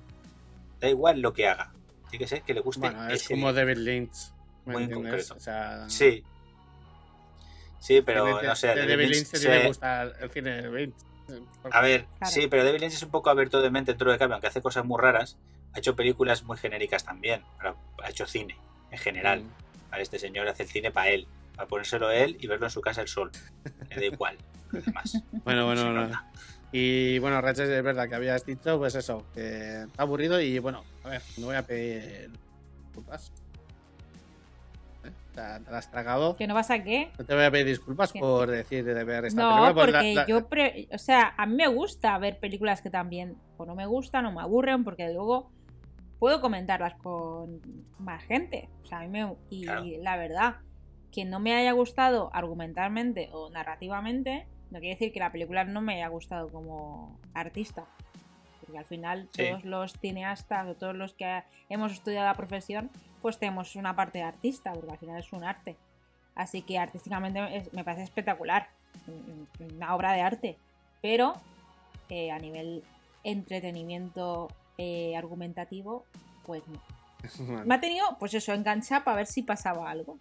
[0.80, 1.72] Da igual lo que haga.
[2.08, 3.52] Tiene que ser que le guste Bueno, es ese como.
[3.52, 4.32] David Lynch.
[4.64, 5.34] ¿me Muy en concreto.
[5.34, 6.24] O sea, Sí.
[7.80, 8.68] Sí, pero no sé.
[8.68, 10.94] de David Lynch Lynch se que gustar el cine de Lynch.
[11.70, 12.32] A ver, Claro.
[12.32, 14.60] sí, pero David Lynch es un poco abierto de mente dentro de cambio, aunque hace
[14.62, 15.36] cosas muy raras.
[15.72, 17.42] Ha hecho películas muy genéricas también.
[17.58, 18.56] pero ha hecho cine
[18.90, 19.42] en general.
[19.42, 19.94] Mm.
[19.98, 21.26] Este señor hace el cine para él,
[21.56, 23.30] para ponérselo él y verlo en su casa el sol.
[23.88, 24.36] Le da igual.
[24.72, 25.22] Además.
[25.44, 26.24] Bueno, bueno, nota.
[26.72, 30.84] Y bueno, Ratchet es verdad que habías dicho, pues eso, que está aburrido y bueno,
[31.02, 32.30] a ver, no voy a pedir
[32.84, 33.32] disculpas.
[35.32, 36.36] Te, te la has tragado.
[36.36, 37.10] ¿Que no vas a qué?
[37.18, 38.20] No te voy a pedir disculpas ¿Qué?
[38.20, 39.74] por decir de ver esta No, película.
[39.74, 42.90] pues porque la- la- yo, pre- o sea, a mí me gusta ver películas que
[42.90, 45.50] también o no me gustan o me aburren, porque luego
[46.18, 47.60] puedo comentarlas con
[47.98, 48.68] más gente.
[48.82, 49.84] O sea, a mí me, y Claro.
[50.00, 50.56] la verdad,
[51.12, 55.80] que no me haya gustado argumentalmente o narrativamente, no quiere decir que la película no
[55.80, 57.86] me haya gustado como artista.
[58.70, 59.48] Porque al final Sí.
[59.48, 62.88] todos los cineastas o todos los que hemos estudiado la profesión,
[63.20, 65.76] pues tenemos una parte de artista, porque al final es un arte.
[66.36, 68.68] Así que artísticamente es- me parece espectacular,
[69.08, 70.56] un- una obra de arte,
[71.02, 71.34] pero
[72.08, 72.82] eh, a nivel
[73.24, 74.48] entretenimiento
[74.78, 76.04] eh, argumentativo,
[76.46, 76.80] pues no.
[77.66, 80.18] Me ha tenido, pues eso, enganchar para ver si pasaba algo.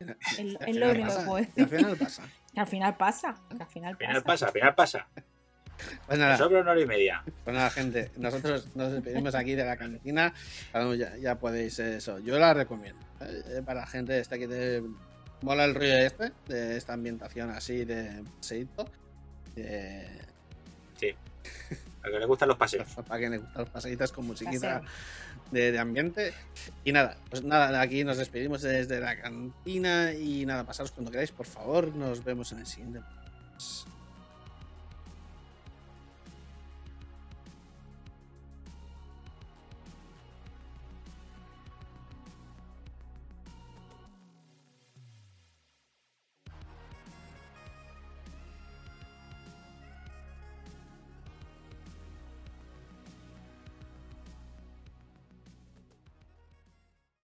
[0.38, 1.78] Es, lo único que puedo Y al decir.
[1.78, 2.22] final pasa.
[2.54, 3.34] Que al final pasa.
[3.48, 4.24] Que al final Al final pasa.
[4.26, 5.06] pasa, al final pasa.
[6.06, 7.22] Pues nada, sobra una hora y media.
[7.44, 8.10] pues nada, gente.
[8.16, 10.32] Nosotros nos despedimos aquí de la cantina.
[10.96, 12.18] Ya, ya podéis eso.
[12.20, 13.00] Yo la recomiendo.
[13.20, 14.82] eh, para la gente esta que te
[15.42, 18.88] mola el rollo este, de esta ambientación así de paseíto.
[19.56, 20.20] eh,
[22.04, 22.88] A que le gustan los paseos.
[23.06, 24.82] para que le gustan los paseitos con musiquita
[25.52, 26.32] de, de ambiente.
[26.84, 31.30] Y nada, pues nada, aquí nos despedimos desde la cantina y nada, pasaros cuando queráis,
[31.32, 31.94] por favor.
[31.94, 33.00] Nos vemos en el siguiente.